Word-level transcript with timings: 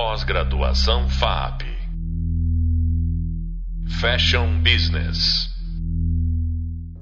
Pós-graduação 0.00 1.08
FAP. 1.08 1.64
Fashion 4.00 4.62
Business. 4.62 5.48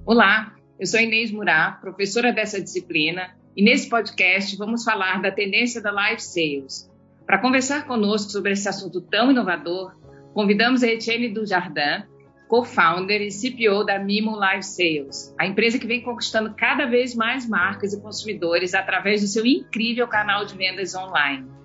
Olá, 0.07 0.55
eu 0.81 0.87
sou 0.87 0.99
Inês 0.99 1.31
Murat, 1.31 1.79
professora 1.83 2.33
dessa 2.33 2.59
disciplina, 2.59 3.37
e 3.55 3.63
nesse 3.63 3.91
podcast 3.91 4.57
vamos 4.57 4.83
falar 4.83 5.21
da 5.21 5.31
tendência 5.31 5.83
da 5.83 5.91
Live 5.91 6.23
Sales. 6.23 6.91
Para 7.27 7.39
conversar 7.39 7.87
conosco 7.87 8.31
sobre 8.31 8.53
esse 8.53 8.67
assunto 8.67 9.03
tão 9.03 9.31
inovador, 9.31 9.93
convidamos 10.33 10.83
a 10.83 10.87
Etienne 10.87 11.29
Dujardin, 11.29 12.07
co-founder 12.49 13.21
e 13.21 13.29
CPO 13.29 13.85
da 13.85 13.99
Mimo 13.99 14.35
Live 14.37 14.65
Sales, 14.65 15.35
a 15.39 15.47
empresa 15.47 15.79
que 15.79 15.87
vem 15.87 16.01
conquistando 16.01 16.55
cada 16.57 16.87
vez 16.87 17.15
mais 17.15 17.47
marcas 17.47 17.93
e 17.93 18.01
consumidores 18.01 18.73
através 18.73 19.21
do 19.21 19.27
seu 19.27 19.45
incrível 19.45 20.09
canal 20.09 20.47
de 20.47 20.57
vendas 20.57 20.95
online. 20.95 21.57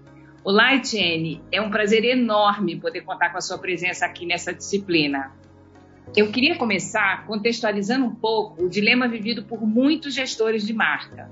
Olá, 0.44 0.74
Etienne, 0.74 1.40
é 1.52 1.62
um 1.62 1.70
prazer 1.70 2.04
enorme 2.04 2.76
poder 2.76 3.02
contar 3.02 3.30
com 3.30 3.38
a 3.38 3.42
sua 3.42 3.60
presença 3.60 4.08
aqui 4.08 4.26
nessa 4.26 4.52
disciplina. 4.52 5.32
Eu 6.18 6.32
queria 6.32 6.58
começar 6.58 7.28
contextualizando 7.28 8.06
um 8.08 8.16
pouco 8.16 8.64
o 8.64 8.68
dilema 8.68 9.08
vivido 9.08 9.44
por 9.44 9.62
muitos 9.62 10.16
gestores 10.16 10.66
de 10.66 10.74
marca, 10.74 11.30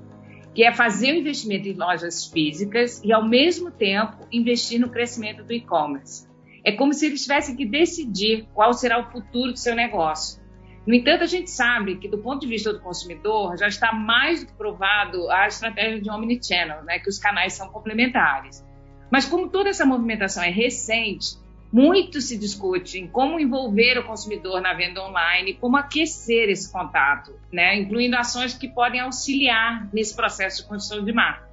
que 0.54 0.64
é 0.64 0.72
fazer 0.72 1.14
o 1.14 1.16
investimento 1.16 1.68
em 1.68 1.74
lojas 1.74 2.28
físicas 2.28 3.02
e, 3.04 3.12
ao 3.12 3.28
mesmo 3.28 3.72
tempo, 3.72 4.28
investir 4.32 4.80
no 4.80 4.92
crescimento 4.92 5.44
do 5.44 5.54
e-commerce. 5.54 6.28
É 6.64 6.74
como 6.74 6.94
se 6.94 7.08
eles 7.08 7.24
tivessem 7.24 7.56
que 7.56 7.66
decidir 7.66 8.48
qual 8.54 8.74
será 8.74 9.00
o 9.00 9.12
futuro 9.12 9.54
do 9.54 9.58
seu 9.58 9.74
negócio. 9.74 10.40
No 10.86 10.94
entanto, 10.94 11.24
a 11.24 11.28
gente 11.28 11.50
sabe 11.50 11.96
que, 11.96 12.08
do 12.08 12.20
ponto 12.20 12.42
de 12.42 12.48
vista 12.48 12.72
do 12.72 12.80
consumidor, 12.80 13.58
já 13.58 13.68
está 13.68 13.92
mais 13.92 14.42
do 14.42 14.52
que 14.52 14.54
provado 14.54 15.32
a 15.32 15.48
estratégia 15.48 16.00
de 16.00 16.12
omnichannel, 16.12 16.84
né, 16.84 17.00
que 17.00 17.10
os 17.10 17.18
canais 17.18 17.54
são 17.54 17.70
complementares. 17.70 18.69
Mas, 19.12 19.26
como 19.26 19.50
toda 19.50 19.70
essa 19.70 19.86
movimentação 19.86 20.44
é 20.44 20.50
recente, 20.50 21.38
muito 21.72 22.20
se 22.20 22.38
discute 22.38 23.00
em 23.00 23.08
como 23.08 23.40
envolver 23.40 23.98
o 24.00 24.04
consumidor 24.04 24.60
na 24.62 24.74
venda 24.74 25.04
online, 25.04 25.54
como 25.54 25.78
aquecer 25.78 26.50
esse 26.50 26.72
contato, 26.72 27.40
né, 27.52 27.76
incluindo 27.78 28.18
ações 28.18 28.56
que 28.56 28.68
podem 28.68 29.00
auxiliar 29.02 29.88
nesse 29.94 30.16
processo 30.16 30.64
de 30.64 30.68
construção 30.68 31.06
de 31.06 31.14
marca. 31.14 31.50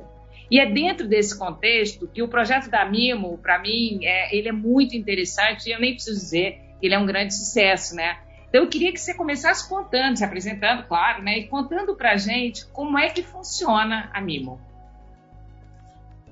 E 0.51 0.61
é 0.61 0.67
dentro 0.67 1.07
desse 1.07 1.37
contexto 1.37 2.09
que 2.09 2.23
o 2.23 2.29
projeto 2.29 2.71
da 2.71 2.85
Mimo, 2.85 3.37
para 3.39 3.59
mim, 3.59 3.99
é, 4.03 4.35
ele 4.35 4.49
é 4.49 4.53
muito 4.53 4.97
interessante 4.97 5.69
e 5.69 5.73
eu 5.73 5.81
nem 5.81 5.95
preciso 5.95 6.19
dizer 6.19 6.61
que 6.81 6.87
ele 6.87 6.95
é 6.95 6.99
um 6.99 7.07
grande 7.07 7.35
sucesso, 7.35 7.95
né? 7.97 8.19
Então 8.49 8.63
eu 8.63 8.71
queria 8.71 8.93
que 8.93 9.01
você 9.01 9.13
começasse 9.13 9.69
contando, 9.69 10.17
se 10.17 10.25
apresentando, 10.25 10.87
claro, 10.87 11.23
né? 11.23 11.39
E 11.41 11.49
contando 11.49 11.97
para 11.97 12.13
a 12.13 12.17
gente 12.17 12.65
como 12.69 12.97
é 12.97 13.11
que 13.11 13.23
funciona 13.23 14.09
a 14.15 14.21
Mimo. 14.21 14.61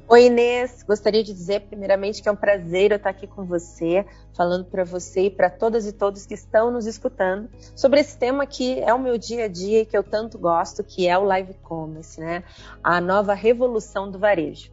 Oi, 0.06 0.27
Inês. 0.27 0.83
Gostaria 0.83 1.24
de 1.24 1.33
dizer, 1.33 1.60
primeiramente, 1.60 2.22
que 2.22 2.28
é 2.28 2.33
um 2.33 2.36
prazer 2.36 2.91
eu 2.91 2.98
estar 2.98 3.08
aqui 3.08 3.27
com 3.27 3.47
você, 3.47 4.05
falando 4.36 4.66
para 4.66 4.84
você 4.84 5.22
e 5.22 5.30
para 5.30 5.48
todas 5.48 5.86
e 5.86 5.92
todos 5.92 6.27
que 6.27 6.34
estão 6.34 6.70
nos 6.70 6.84
escutando 6.84 7.48
sobre 7.74 8.00
esse 8.00 8.19
tema 8.19 8.44
que 8.44 8.80
é 8.80 8.92
o 8.92 8.98
meu 8.98 9.16
dia 9.16 9.47
a 9.47 9.48
dia 9.48 9.80
e 9.80 9.86
que 9.86 9.97
eu 9.97 10.02
tanto 10.02 10.38
gosto, 10.38 10.84
que 10.84 11.08
é 11.08 11.16
o 11.16 11.25
live 11.25 11.55
commerce, 11.62 12.20
né? 12.20 12.44
A 12.82 13.00
nova 13.00 13.32
revolução 13.32 14.10
do 14.10 14.19
varejo. 14.19 14.70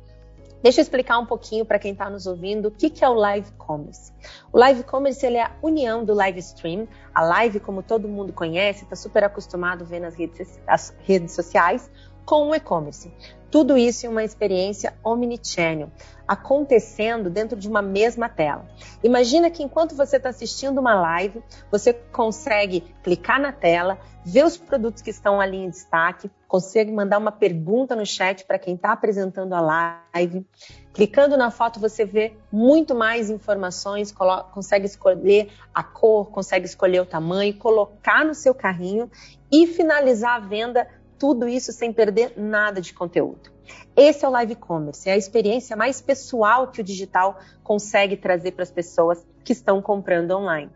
Deixa 0.62 0.80
eu 0.80 0.84
explicar 0.84 1.18
um 1.18 1.26
pouquinho 1.26 1.66
para 1.66 1.80
quem 1.80 1.94
está 1.94 2.08
nos 2.08 2.28
ouvindo 2.28 2.68
o 2.68 2.72
que, 2.72 2.90
que 2.90 3.04
é 3.04 3.10
o 3.10 3.14
live 3.14 3.52
commerce. 3.54 4.12
O 4.52 4.60
live 4.60 4.84
commerce 4.84 5.26
ele 5.26 5.38
é 5.38 5.44
a 5.44 5.52
união 5.62 6.06
do 6.06 6.14
live 6.14 6.40
stream. 6.40 6.88
A 7.16 7.24
live, 7.24 7.60
como 7.60 7.82
todo 7.82 8.08
mundo 8.08 8.32
conhece, 8.32 8.84
está 8.84 8.96
super 8.96 9.24
acostumado 9.24 9.84
a 9.84 9.88
ver 9.88 10.02
nas 10.02 10.14
redes, 10.14 10.60
redes 11.04 11.34
sociais, 11.34 11.90
com 12.26 12.50
o 12.50 12.56
e-commerce. 12.56 13.12
Tudo 13.52 13.78
isso 13.78 14.06
em 14.06 14.10
uma 14.10 14.24
experiência 14.24 14.94
omnichannel, 15.04 15.92
acontecendo 16.26 17.30
dentro 17.30 17.60
de 17.60 17.68
uma 17.68 17.82
mesma 17.82 18.30
tela. 18.30 18.66
Imagina 19.04 19.52
que 19.52 19.62
enquanto 19.62 19.94
você 19.94 20.16
está 20.16 20.30
assistindo 20.30 20.80
uma 20.80 20.94
live, 20.94 21.44
você 21.70 21.92
consegue 21.92 22.80
clicar 23.04 23.42
na 23.42 23.52
tela, 23.52 24.00
ver 24.24 24.46
os 24.46 24.56
produtos 24.56 25.02
que 25.02 25.10
estão 25.10 25.42
ali 25.42 25.58
em 25.58 25.70
destaque, 25.70 26.32
consegue 26.48 26.94
mandar 26.94 27.18
uma 27.18 27.32
pergunta 27.32 27.94
no 27.94 28.06
chat 28.06 28.46
para 28.46 28.58
quem 28.58 28.76
está 28.76 28.94
apresentando 28.94 29.54
a 29.54 30.04
live. 30.14 30.46
Clicando 30.94 31.36
na 31.36 31.52
foto, 31.52 31.78
você 31.78 32.06
vê 32.06 32.38
muito 32.50 32.96
mais 32.96 33.30
informações, 33.30 34.14
consegue 34.54 34.86
escolher 34.86 35.52
a 35.74 35.84
cor, 35.84 36.32
consegue 36.32 36.66
escolher 36.66 37.02
o 37.02 37.06
tamanho, 37.06 37.58
colocar 37.58 38.24
no 38.24 38.34
seu 38.34 38.56
carrinho 38.56 39.12
e 39.52 39.68
finalizar 39.68 40.38
a 40.38 40.40
venda 40.40 40.88
tudo 41.22 41.48
isso 41.48 41.72
sem 41.72 41.94
perder 41.94 42.34
nada 42.36 42.82
de 42.82 42.96
conteúdo. 42.96 43.52
Esse 43.96 44.26
é 44.26 44.28
o 44.28 44.32
live 44.32 44.56
commerce, 44.56 45.08
é 45.08 45.14
a 45.14 45.18
experiência 45.18 45.78
mais 45.78 46.02
pessoal 46.02 46.72
que 46.72 46.82
o 46.82 46.84
digital 46.84 47.40
consegue 47.64 48.18
trazer 48.18 48.54
para 48.54 48.64
as 48.64 48.72
pessoas 48.72 49.24
que 49.44 49.54
estão 49.54 49.84
comprando 49.84 50.32
online. 50.32 50.72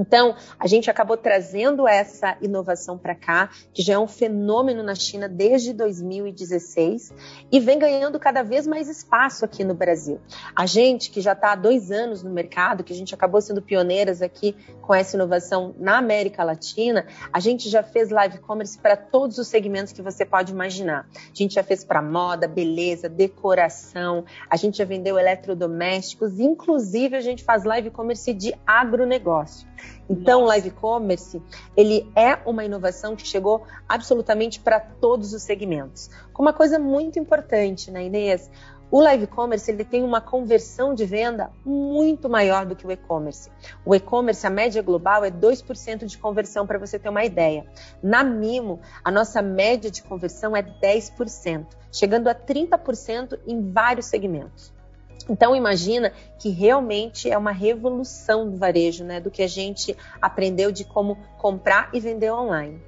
Então, 0.00 0.34
a 0.58 0.66
gente 0.66 0.90
acabou 0.90 1.16
trazendo 1.18 1.86
essa 1.86 2.34
inovação 2.40 2.96
para 2.96 3.14
cá, 3.14 3.50
que 3.74 3.82
já 3.82 3.94
é 3.94 3.98
um 3.98 4.08
fenômeno 4.08 4.82
na 4.82 4.94
China 4.94 5.28
desde 5.28 5.74
2016 5.74 7.12
e 7.52 7.60
vem 7.60 7.78
ganhando 7.78 8.18
cada 8.18 8.42
vez 8.42 8.66
mais 8.66 8.88
espaço 8.88 9.44
aqui 9.44 9.62
no 9.62 9.74
Brasil. 9.74 10.18
A 10.56 10.64
gente 10.64 11.10
que 11.10 11.20
já 11.20 11.32
está 11.32 11.52
há 11.52 11.54
dois 11.54 11.90
anos 11.90 12.22
no 12.22 12.30
mercado, 12.30 12.82
que 12.82 12.94
a 12.94 12.96
gente 12.96 13.14
acabou 13.14 13.42
sendo 13.42 13.60
pioneiras 13.60 14.22
aqui 14.22 14.56
com 14.80 14.94
essa 14.94 15.16
inovação 15.16 15.74
na 15.78 15.98
América 15.98 16.42
Latina, 16.42 17.06
a 17.30 17.38
gente 17.38 17.68
já 17.68 17.82
fez 17.82 18.08
live 18.08 18.38
commerce 18.38 18.78
para 18.78 18.96
todos 18.96 19.36
os 19.36 19.48
segmentos 19.48 19.92
que 19.92 20.00
você 20.00 20.24
pode 20.24 20.50
imaginar. 20.50 21.06
A 21.14 21.34
gente 21.34 21.54
já 21.54 21.62
fez 21.62 21.84
para 21.84 22.00
moda, 22.00 22.48
beleza, 22.48 23.06
decoração, 23.06 24.24
a 24.48 24.56
gente 24.56 24.78
já 24.78 24.84
vendeu 24.86 25.18
eletrodomésticos, 25.18 26.40
inclusive 26.40 27.16
a 27.16 27.20
gente 27.20 27.44
faz 27.44 27.64
live 27.64 27.90
commerce 27.90 28.32
de 28.32 28.54
agronegócio. 28.66 29.68
Então, 30.08 30.42
o 30.42 30.46
live 30.46 30.70
commerce, 30.70 31.42
ele 31.76 32.10
é 32.16 32.38
uma 32.46 32.64
inovação 32.64 33.14
que 33.14 33.26
chegou 33.26 33.64
absolutamente 33.88 34.60
para 34.60 34.80
todos 34.80 35.32
os 35.32 35.42
segmentos. 35.42 36.10
Com 36.32 36.42
uma 36.42 36.52
coisa 36.52 36.78
muito 36.78 37.18
importante, 37.18 37.90
né, 37.90 38.04
Inês? 38.04 38.50
O 38.92 39.00
live 39.00 39.28
commerce 39.28 39.70
ele 39.70 39.84
tem 39.84 40.02
uma 40.02 40.20
conversão 40.20 40.94
de 40.94 41.04
venda 41.04 41.52
muito 41.64 42.28
maior 42.28 42.66
do 42.66 42.74
que 42.74 42.84
o 42.84 42.90
e-commerce. 42.90 43.48
O 43.84 43.94
e-commerce, 43.94 44.44
a 44.44 44.50
média 44.50 44.82
global 44.82 45.24
é 45.24 45.30
2% 45.30 46.06
de 46.06 46.18
conversão, 46.18 46.66
para 46.66 46.76
você 46.76 46.98
ter 46.98 47.08
uma 47.08 47.24
ideia. 47.24 47.64
Na 48.02 48.24
Mimo, 48.24 48.80
a 49.04 49.10
nossa 49.12 49.40
média 49.40 49.92
de 49.92 50.02
conversão 50.02 50.56
é 50.56 50.62
10%, 50.62 51.66
chegando 51.92 52.26
a 52.26 52.34
30% 52.34 53.38
em 53.46 53.70
vários 53.70 54.06
segmentos. 54.06 54.72
Então 55.30 55.54
imagina 55.54 56.12
que 56.40 56.50
realmente 56.50 57.30
é 57.30 57.38
uma 57.38 57.52
revolução 57.52 58.50
do 58.50 58.56
varejo, 58.56 59.04
né? 59.04 59.20
Do 59.20 59.30
que 59.30 59.42
a 59.42 59.46
gente 59.46 59.96
aprendeu 60.20 60.72
de 60.72 60.84
como 60.84 61.16
comprar 61.38 61.88
e 61.94 62.00
vender 62.00 62.32
online. 62.32 62.82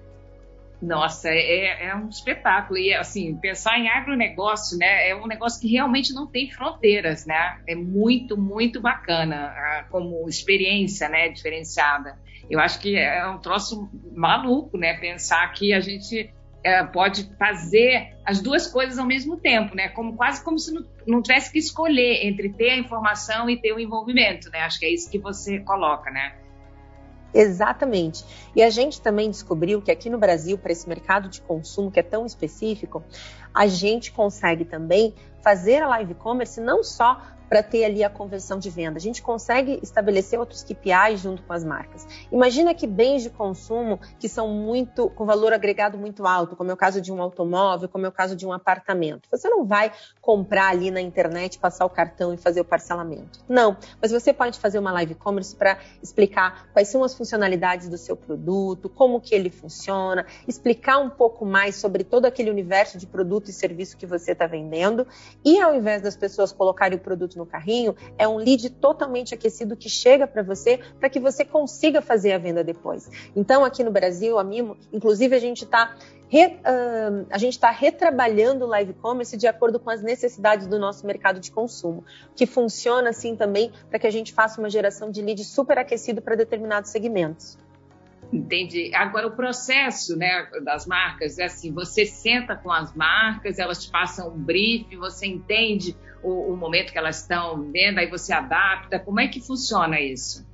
Nossa, 0.82 1.28
é, 1.28 1.86
é, 1.86 1.94
um 1.94 2.08
espetáculo. 2.08 2.76
E, 2.76 2.92
assim, 2.92 3.36
pensar 3.36 3.78
em 3.78 3.88
agronegócio, 3.88 4.76
né, 4.76 5.08
é 5.08 5.14
um 5.14 5.28
negócio 5.28 5.60
que 5.60 5.68
realmente 5.68 6.12
não 6.12 6.26
tem 6.26 6.50
fronteiras, 6.50 7.24
né? 7.24 7.60
É 7.68 7.76
muito, 7.76 8.36
muito 8.36 8.80
bacana 8.80 9.54
ah, 9.56 9.84
como 9.88 10.28
experiência, 10.28 11.08
né, 11.08 11.28
diferenciada. 11.28 12.18
Eu 12.50 12.58
acho 12.58 12.80
que 12.80 12.96
é 12.96 13.24
um 13.28 13.38
troço 13.38 13.88
maluco, 14.12 14.76
né, 14.76 14.94
pensar 14.94 15.52
que 15.52 15.72
a 15.72 15.78
gente 15.78 16.34
é, 16.64 16.82
pode 16.84 17.28
fazer 17.38 18.16
as 18.24 18.40
duas 18.40 18.66
coisas 18.66 18.98
ao 18.98 19.06
mesmo 19.06 19.36
tempo, 19.36 19.74
né? 19.74 19.88
Como 19.88 20.16
quase 20.16 20.42
como 20.44 20.58
se 20.58 20.72
não, 20.72 20.84
não, 21.06 21.22
tivesse 21.22 21.50
que 21.50 21.58
escolher 21.58 22.26
entre 22.26 22.52
ter 22.52 22.70
a 22.70 22.76
informação 22.76 23.50
e 23.50 23.60
ter 23.60 23.72
o 23.72 23.80
envolvimento, 23.80 24.48
né? 24.50 24.60
Acho 24.60 24.78
que 24.78 24.86
é 24.86 24.90
isso 24.90 25.10
que 25.10 25.18
você 25.18 25.58
coloca, 25.60 26.10
né? 26.10 26.34
Exatamente. 27.34 28.24
E 28.54 28.62
a 28.62 28.68
gente 28.68 29.00
também 29.00 29.30
descobriu 29.30 29.80
que 29.80 29.90
aqui 29.90 30.10
no 30.10 30.18
Brasil, 30.18 30.58
para 30.58 30.70
esse 30.70 30.88
mercado 30.88 31.28
de 31.28 31.40
consumo 31.40 31.90
que 31.90 31.98
é 31.98 32.02
tão 32.02 32.26
específico, 32.26 33.02
a 33.54 33.66
gente 33.66 34.12
consegue 34.12 34.64
também 34.64 35.14
fazer 35.42 35.82
a 35.82 35.88
live 35.88 36.14
commerce 36.14 36.60
não 36.60 36.82
só 36.82 37.20
para 37.52 37.62
ter 37.62 37.84
ali 37.84 38.02
a 38.02 38.08
conversão 38.08 38.58
de 38.58 38.70
venda. 38.70 38.96
A 38.96 39.00
gente 39.00 39.20
consegue 39.20 39.78
estabelecer 39.82 40.40
outros 40.40 40.62
KPIs 40.62 41.20
junto 41.20 41.42
com 41.42 41.52
as 41.52 41.62
marcas. 41.62 42.08
Imagina 42.32 42.72
que 42.72 42.86
bens 42.86 43.22
de 43.22 43.28
consumo 43.28 44.00
que 44.18 44.26
são 44.26 44.48
muito 44.48 45.10
com 45.10 45.26
valor 45.26 45.52
agregado 45.52 45.98
muito 45.98 46.26
alto, 46.26 46.56
como 46.56 46.70
é 46.70 46.72
o 46.72 46.76
caso 46.78 46.98
de 46.98 47.12
um 47.12 47.20
automóvel, 47.20 47.90
como 47.90 48.06
é 48.06 48.08
o 48.08 48.12
caso 48.12 48.34
de 48.34 48.46
um 48.46 48.54
apartamento. 48.54 49.28
Você 49.30 49.50
não 49.50 49.66
vai 49.66 49.92
comprar 50.18 50.68
ali 50.68 50.90
na 50.90 51.02
internet, 51.02 51.58
passar 51.58 51.84
o 51.84 51.90
cartão 51.90 52.32
e 52.32 52.38
fazer 52.38 52.62
o 52.62 52.64
parcelamento. 52.64 53.44
Não, 53.46 53.76
mas 54.00 54.10
você 54.10 54.32
pode 54.32 54.58
fazer 54.58 54.78
uma 54.78 54.92
live 54.92 55.14
commerce 55.14 55.54
para 55.54 55.76
explicar 56.02 56.68
quais 56.72 56.88
são 56.88 57.04
as 57.04 57.14
funcionalidades 57.14 57.86
do 57.86 57.98
seu 57.98 58.16
produto, 58.16 58.88
como 58.88 59.20
que 59.20 59.34
ele 59.34 59.50
funciona, 59.50 60.24
explicar 60.48 60.96
um 60.96 61.10
pouco 61.10 61.44
mais 61.44 61.76
sobre 61.76 62.02
todo 62.02 62.24
aquele 62.24 62.48
universo 62.48 62.96
de 62.96 63.06
produto 63.42 63.48
e 63.48 63.52
serviço 63.52 63.96
que 63.96 64.06
você 64.06 64.32
está 64.32 64.46
vendendo 64.46 65.06
e 65.44 65.60
ao 65.60 65.74
invés 65.74 66.00
das 66.00 66.16
pessoas 66.16 66.52
colocarem 66.52 66.96
o 66.96 67.00
produto 67.00 67.36
no 67.36 67.44
carrinho, 67.44 67.94
é 68.16 68.26
um 68.26 68.36
lead 68.36 68.70
totalmente 68.70 69.34
aquecido 69.34 69.76
que 69.76 69.88
chega 69.88 70.26
para 70.26 70.42
você 70.42 70.80
para 70.98 71.10
que 71.10 71.18
você 71.18 71.44
consiga 71.44 72.00
fazer 72.00 72.32
a 72.32 72.38
venda 72.38 72.62
depois. 72.62 73.10
Então, 73.34 73.64
aqui 73.64 73.82
no 73.82 73.90
Brasil, 73.90 74.38
a 74.38 74.44
Mimo, 74.44 74.76
inclusive 74.92 75.34
a 75.34 75.38
gente 75.38 75.64
está 75.64 75.96
re, 76.28 76.46
uh, 76.46 77.26
a 77.30 77.38
gente 77.38 77.54
está 77.54 77.70
retrabalhando 77.70 78.64
o 78.64 78.68
live 78.68 78.94
commerce 78.94 79.36
de 79.36 79.46
acordo 79.46 79.80
com 79.80 79.90
as 79.90 80.02
necessidades 80.02 80.66
do 80.66 80.78
nosso 80.78 81.06
mercado 81.06 81.40
de 81.40 81.50
consumo, 81.50 82.04
que 82.36 82.46
funciona 82.46 83.10
assim 83.10 83.34
também 83.34 83.72
para 83.90 83.98
que 83.98 84.06
a 84.06 84.12
gente 84.12 84.32
faça 84.32 84.60
uma 84.60 84.70
geração 84.70 85.10
de 85.10 85.20
lead 85.20 85.42
super 85.44 85.78
aquecido 85.78 86.22
para 86.22 86.36
determinados 86.36 86.90
segmentos. 86.90 87.58
Entendi. 88.32 88.94
Agora, 88.94 89.26
o 89.26 89.32
processo 89.32 90.16
né, 90.16 90.48
das 90.64 90.86
marcas 90.86 91.38
é 91.38 91.44
assim: 91.44 91.70
você 91.70 92.06
senta 92.06 92.56
com 92.56 92.72
as 92.72 92.94
marcas, 92.94 93.58
elas 93.58 93.84
te 93.84 93.90
passam 93.90 94.30
um 94.30 94.38
brief, 94.38 94.96
você 94.96 95.26
entende 95.26 95.94
o, 96.22 96.52
o 96.52 96.56
momento 96.56 96.92
que 96.92 96.98
elas 96.98 97.20
estão 97.20 97.70
vendo, 97.70 97.98
aí 97.98 98.08
você 98.08 98.32
adapta. 98.32 98.98
Como 98.98 99.20
é 99.20 99.28
que 99.28 99.40
funciona 99.40 100.00
isso? 100.00 100.50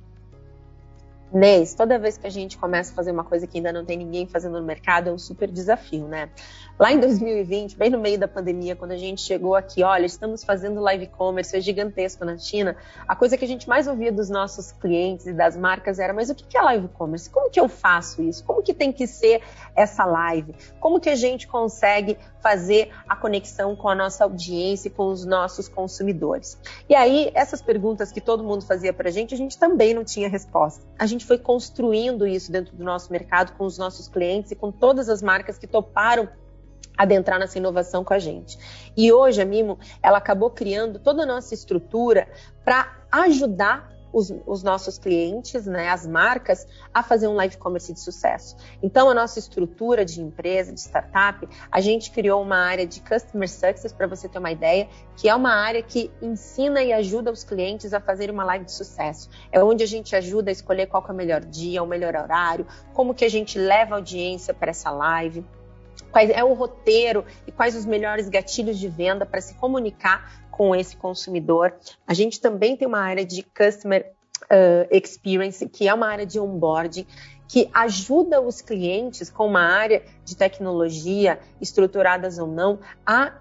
Inês, 1.33 1.75
toda 1.75 1.99
vez 1.99 2.17
que 2.17 2.25
a 2.25 2.29
gente 2.29 2.57
começa 2.57 2.91
a 2.91 2.95
fazer 2.95 3.11
uma 3.11 3.23
coisa 3.23 3.45
que 3.45 3.59
ainda 3.59 3.71
não 3.71 3.85
tem 3.85 3.97
ninguém 3.97 4.27
fazendo 4.27 4.59
no 4.59 4.65
mercado, 4.65 5.09
é 5.09 5.13
um 5.13 5.17
super 5.17 5.49
desafio, 5.49 6.07
né? 6.07 6.29
Lá 6.79 6.93
em 6.93 6.99
2020, 7.01 7.75
bem 7.75 7.89
no 7.89 7.99
meio 7.99 8.17
da 8.17 8.25
pandemia, 8.25 8.73
quando 8.73 8.91
a 8.91 8.97
gente 8.97 9.19
chegou 9.19 9.53
aqui, 9.53 9.83
olha, 9.83 10.05
estamos 10.05 10.45
fazendo 10.45 10.79
live 10.79 11.07
commerce, 11.07 11.57
é 11.57 11.59
gigantesco 11.59 12.23
na 12.23 12.37
China, 12.37 12.73
a 13.05 13.17
coisa 13.17 13.37
que 13.37 13.43
a 13.43 13.47
gente 13.49 13.67
mais 13.67 13.85
ouvia 13.85 14.13
dos 14.13 14.29
nossos 14.29 14.71
clientes 14.71 15.25
e 15.25 15.33
das 15.33 15.57
marcas 15.57 15.99
era, 15.99 16.13
mas 16.13 16.29
o 16.29 16.35
que 16.35 16.57
é 16.57 16.61
live 16.61 16.87
commerce? 16.87 17.29
Como 17.29 17.49
que 17.49 17.59
eu 17.59 17.67
faço 17.67 18.23
isso? 18.23 18.45
Como 18.45 18.63
que 18.63 18.73
tem 18.73 18.93
que 18.93 19.05
ser 19.07 19.41
essa 19.75 20.05
live? 20.05 20.55
Como 20.79 21.01
que 21.01 21.09
a 21.09 21.17
gente 21.17 21.49
consegue 21.49 22.17
fazer 22.41 22.91
a 23.09 23.13
conexão 23.13 23.75
com 23.75 23.89
a 23.89 23.95
nossa 23.95 24.23
audiência 24.23 24.87
e 24.87 24.91
com 24.91 25.07
os 25.07 25.25
nossos 25.25 25.67
consumidores? 25.67 26.57
E 26.87 26.95
aí, 26.95 27.29
essas 27.33 27.61
perguntas 27.61 28.09
que 28.09 28.21
todo 28.21 28.41
mundo 28.41 28.65
fazia 28.65 28.93
pra 28.93 29.11
gente, 29.11 29.33
a 29.33 29.37
gente 29.37 29.57
também 29.57 29.93
não 29.93 30.05
tinha 30.05 30.29
resposta. 30.29 30.81
A 30.97 31.05
gente 31.05 31.25
foi 31.25 31.37
construindo 31.37 32.25
isso 32.25 32.49
dentro 32.49 32.73
do 32.73 32.85
nosso 32.85 33.11
mercado 33.11 33.51
com 33.57 33.65
os 33.65 33.77
nossos 33.77 34.07
clientes 34.07 34.53
e 34.53 34.55
com 34.55 34.71
todas 34.71 35.09
as 35.09 35.21
marcas 35.21 35.57
que 35.57 35.67
toparam 35.67 36.29
adentrar 36.99 37.39
nessa 37.39 37.57
inovação 37.57 38.03
com 38.03 38.13
a 38.13 38.19
gente. 38.19 38.59
E 38.97 39.09
hoje 39.09 39.41
a 39.41 39.45
Mimo, 39.45 39.79
ela 40.03 40.17
acabou 40.17 40.49
criando 40.49 40.99
toda 40.99 41.23
a 41.23 41.25
nossa 41.25 41.53
estrutura 41.53 42.27
para 42.65 42.93
ajudar 43.09 43.89
os, 44.11 44.33
os, 44.45 44.63
nossos 44.63 44.97
clientes, 44.97 45.65
né, 45.65 45.87
as 45.87 46.05
marcas, 46.05 46.67
a 46.93 47.01
fazer 47.01 47.27
um 47.27 47.35
live 47.35 47.55
commerce 47.57 47.93
de 47.93 47.99
sucesso. 47.99 48.57
Então, 48.81 49.09
a 49.09 49.13
nossa 49.13 49.39
estrutura 49.39 50.03
de 50.03 50.19
empresa, 50.19 50.73
de 50.73 50.79
startup, 50.79 51.47
a 51.71 51.79
gente 51.79 52.11
criou 52.11 52.41
uma 52.41 52.57
área 52.57 52.85
de 52.85 52.99
Customer 53.01 53.47
Success, 53.47 53.93
para 53.93 54.07
você 54.07 54.27
ter 54.27 54.39
uma 54.39 54.51
ideia, 54.51 54.89
que 55.15 55.29
é 55.29 55.35
uma 55.35 55.53
área 55.53 55.83
que 55.83 56.11
ensina 56.21 56.81
e 56.81 56.91
ajuda 56.91 57.31
os 57.31 57.43
clientes 57.43 57.93
a 57.93 58.01
fazer 58.01 58.31
uma 58.31 58.43
live 58.43 58.65
de 58.65 58.71
sucesso. 58.71 59.29
É 59.51 59.63
onde 59.63 59.83
a 59.83 59.87
gente 59.87 60.15
ajuda 60.15 60.49
a 60.49 60.53
escolher 60.53 60.87
qual 60.87 61.05
é 61.07 61.11
o 61.11 61.15
melhor 61.15 61.45
dia, 61.45 61.83
o 61.83 61.87
melhor 61.87 62.15
horário, 62.15 62.65
como 62.93 63.13
que 63.13 63.23
a 63.23 63.29
gente 63.29 63.59
leva 63.59 63.93
a 63.93 63.97
audiência 63.99 64.53
para 64.55 64.71
essa 64.71 64.89
live 64.89 65.45
quais 66.11 66.29
é 66.29 66.43
o 66.43 66.53
roteiro 66.53 67.25
e 67.47 67.51
quais 67.51 67.75
os 67.75 67.85
melhores 67.85 68.29
gatilhos 68.29 68.77
de 68.77 68.87
venda 68.87 69.25
para 69.25 69.41
se 69.41 69.53
comunicar 69.55 70.47
com 70.51 70.75
esse 70.75 70.95
consumidor. 70.97 71.73
A 72.05 72.13
gente 72.13 72.41
também 72.41 72.75
tem 72.75 72.87
uma 72.87 72.99
área 72.99 73.25
de 73.25 73.43
customer 73.43 74.11
uh, 74.43 74.95
experience, 74.95 75.67
que 75.67 75.87
é 75.87 75.93
uma 75.93 76.07
área 76.07 76.25
de 76.25 76.39
onboarding 76.39 77.05
que 77.47 77.67
ajuda 77.73 78.39
os 78.39 78.61
clientes 78.61 79.29
com 79.29 79.47
uma 79.47 79.63
área 79.63 80.03
de 80.23 80.37
tecnologia, 80.37 81.39
estruturadas 81.59 82.37
ou 82.37 82.45
não, 82.45 82.79
a 83.03 83.33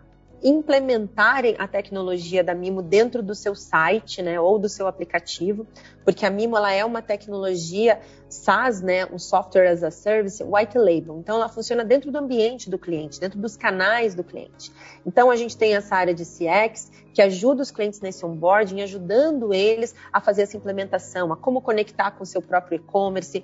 implementarem 0.43 1.57
a 1.59 1.67
tecnologia 1.67 2.45
da 2.45 2.55
Mimo 2.55 2.83
dentro 2.83 3.23
do 3.23 3.35
seu 3.35 3.55
site, 3.55 4.23
né, 4.23 4.41
ou 4.41 4.59
do 4.59 4.69
seu 4.69 4.87
aplicativo, 4.87 5.67
porque 6.05 6.25
a 6.25 6.31
Mimo 6.31 6.57
ela 6.57 6.73
é 6.73 6.85
uma 6.85 7.03
tecnologia 7.03 8.01
SaaS, 8.29 8.81
né, 8.81 9.07
um 9.07 9.19
software 9.19 9.69
as 9.69 9.83
a 9.83 9.91
service, 9.91 10.43
white 10.43 10.77
label. 10.77 11.19
Então 11.19 11.37
ela 11.37 11.49
funciona 11.49 11.85
dentro 11.85 12.11
do 12.11 12.19
ambiente 12.19 12.71
do 12.71 12.79
cliente, 12.79 13.19
dentro 13.19 13.39
dos 13.39 13.57
canais 13.57 14.15
do 14.15 14.23
cliente. 14.23 14.73
Então 15.07 15.31
a 15.31 15.37
gente 15.37 15.57
tem 15.57 15.75
essa 15.75 15.97
área 15.97 16.15
de 16.15 16.25
CX 16.25 16.91
que 17.13 17.23
ajuda 17.23 17.63
os 17.63 17.71
clientes 17.71 18.01
nesse 18.01 18.25
onboarding, 18.25 18.81
ajudando 18.83 19.53
eles 19.53 19.95
a 20.13 20.21
fazer 20.21 20.43
essa 20.43 20.57
implementação, 20.57 21.33
a 21.33 21.37
como 21.37 21.61
conectar 21.61 22.13
com 22.13 22.23
o 22.23 22.27
seu 22.27 22.41
próprio 22.41 22.77
e-commerce, 22.77 23.43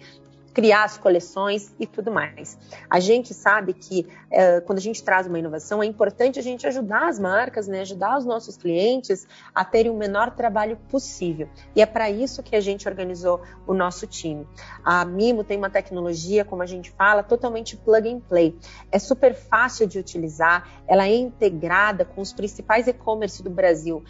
criar 0.55 0.85
as 0.85 0.97
coleções 0.97 1.75
e 1.81 1.87
tudo 1.87 2.13
mais. 2.13 2.57
A 2.89 3.01
gente 3.01 3.35
sabe 3.35 3.75
que 3.75 4.07
é, 4.31 4.61
quando 4.61 4.79
a 4.79 4.81
gente 4.81 5.03
traz 5.03 5.27
uma 5.27 5.39
inovação, 5.39 5.83
é 5.83 5.87
importante 5.87 6.39
a 6.39 6.43
gente 6.43 6.65
ajudar 6.67 7.09
as 7.09 7.19
marcas, 7.19 7.67
né, 7.67 7.81
ajudar 7.81 8.17
os 8.17 8.25
nossos 8.25 8.57
clientes 8.57 9.27
a 9.53 9.65
terem 9.65 9.91
o 9.91 9.97
menor 9.97 10.31
trabalho 10.31 10.79
possível. 10.89 11.49
E 11.75 11.83
é 11.83 11.87
para 11.87 12.09
isso 12.09 12.41
que 12.43 12.55
a 12.55 12.61
gente 12.61 12.89
organizou 12.89 13.43
o 13.67 13.75
nosso 13.75 14.07
time. 14.07 14.47
A 14.85 15.05
Mimo 15.05 15.43
tem 15.43 15.59
uma 15.59 15.69
tecnologia, 15.69 16.45
como 16.45 16.63
a 16.63 16.67
gente 16.67 16.93
fala, 16.93 17.25
totalmente 17.25 17.77
plug 17.77 18.09
and 18.09 18.21
play. 18.21 18.57
É 18.93 18.99
super 19.01 19.35
fácil 19.35 19.89
de 19.89 19.99
utilizar, 19.99 20.69
ela 20.87 21.09
é 21.09 21.17
integrada 21.17 22.05
com 22.05 22.21
os 22.21 22.33
principais 22.33 22.87
e-commerce 22.87 23.43
do 23.43 23.51
Brasil. 23.51 24.05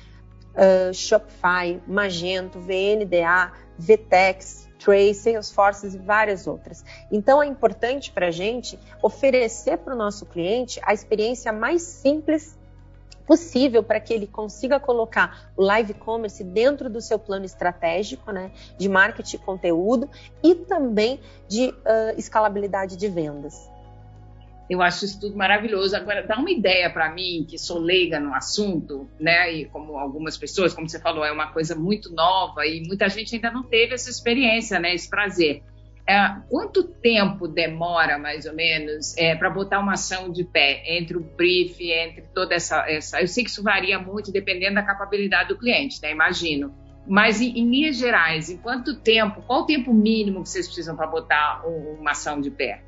Uh, 0.54 0.92
Shopify, 0.92 1.80
Magento, 1.86 2.60
VNDA, 2.60 3.50
VTEX, 3.76 4.63
Trace, 4.84 5.14
Salesforce 5.14 5.86
e 5.86 5.98
várias 5.98 6.46
outras. 6.46 6.84
Então 7.10 7.42
é 7.42 7.46
importante 7.46 8.12
para 8.12 8.28
a 8.28 8.30
gente 8.30 8.78
oferecer 9.02 9.78
para 9.78 9.94
o 9.94 9.96
nosso 9.96 10.26
cliente 10.26 10.78
a 10.84 10.92
experiência 10.92 11.50
mais 11.52 11.80
simples 11.82 12.58
possível 13.26 13.82
para 13.82 13.98
que 13.98 14.12
ele 14.12 14.26
consiga 14.26 14.78
colocar 14.78 15.50
o 15.56 15.62
live 15.62 15.94
commerce 15.94 16.44
dentro 16.44 16.90
do 16.90 17.00
seu 17.00 17.18
plano 17.18 17.46
estratégico, 17.46 18.30
né, 18.30 18.50
de 18.76 18.86
marketing 18.86 19.36
e 19.36 19.38
conteúdo 19.38 20.10
e 20.42 20.54
também 20.54 21.18
de 21.48 21.70
uh, 21.70 22.18
escalabilidade 22.18 22.96
de 22.98 23.08
vendas. 23.08 23.73
Eu 24.68 24.80
acho 24.80 25.04
isso 25.04 25.20
tudo 25.20 25.36
maravilhoso. 25.36 25.94
Agora, 25.94 26.26
dá 26.26 26.36
uma 26.36 26.50
ideia 26.50 26.88
para 26.88 27.12
mim, 27.12 27.46
que 27.48 27.58
sou 27.58 27.78
leiga 27.78 28.18
no 28.18 28.34
assunto, 28.34 29.08
né? 29.20 29.52
E 29.52 29.64
como 29.66 29.98
algumas 29.98 30.38
pessoas, 30.38 30.72
como 30.72 30.88
você 30.88 30.98
falou, 30.98 31.24
é 31.24 31.30
uma 31.30 31.52
coisa 31.52 31.74
muito 31.74 32.12
nova 32.12 32.66
e 32.66 32.82
muita 32.86 33.08
gente 33.08 33.34
ainda 33.34 33.50
não 33.50 33.62
teve 33.62 33.94
essa 33.94 34.08
experiência, 34.08 34.78
né? 34.80 34.94
Esse 34.94 35.08
prazer. 35.08 35.62
É, 36.06 36.36
quanto 36.50 36.82
tempo 36.82 37.48
demora, 37.48 38.18
mais 38.18 38.44
ou 38.44 38.54
menos, 38.54 39.16
é, 39.16 39.34
para 39.34 39.48
botar 39.48 39.80
uma 39.80 39.94
ação 39.94 40.30
de 40.30 40.44
pé 40.44 40.82
entre 40.86 41.16
o 41.16 41.20
brief, 41.20 41.80
entre 41.80 42.22
toda 42.34 42.54
essa, 42.54 42.88
essa. 42.90 43.20
Eu 43.20 43.28
sei 43.28 43.44
que 43.44 43.50
isso 43.50 43.62
varia 43.62 43.98
muito 43.98 44.30
dependendo 44.30 44.74
da 44.74 44.82
capacidade 44.82 45.48
do 45.48 45.58
cliente, 45.58 46.00
né? 46.02 46.10
Imagino. 46.10 46.74
Mas 47.06 47.40
em, 47.40 47.58
em 47.58 47.70
linhas 47.70 47.96
gerais, 47.96 48.48
em 48.48 48.56
quanto 48.56 48.96
tempo, 48.96 49.42
qual 49.42 49.62
o 49.62 49.66
tempo 49.66 49.92
mínimo 49.92 50.42
que 50.42 50.48
vocês 50.48 50.66
precisam 50.66 50.96
para 50.96 51.06
botar 51.06 51.62
uma 51.66 52.12
ação 52.12 52.40
de 52.40 52.50
pé? 52.50 52.82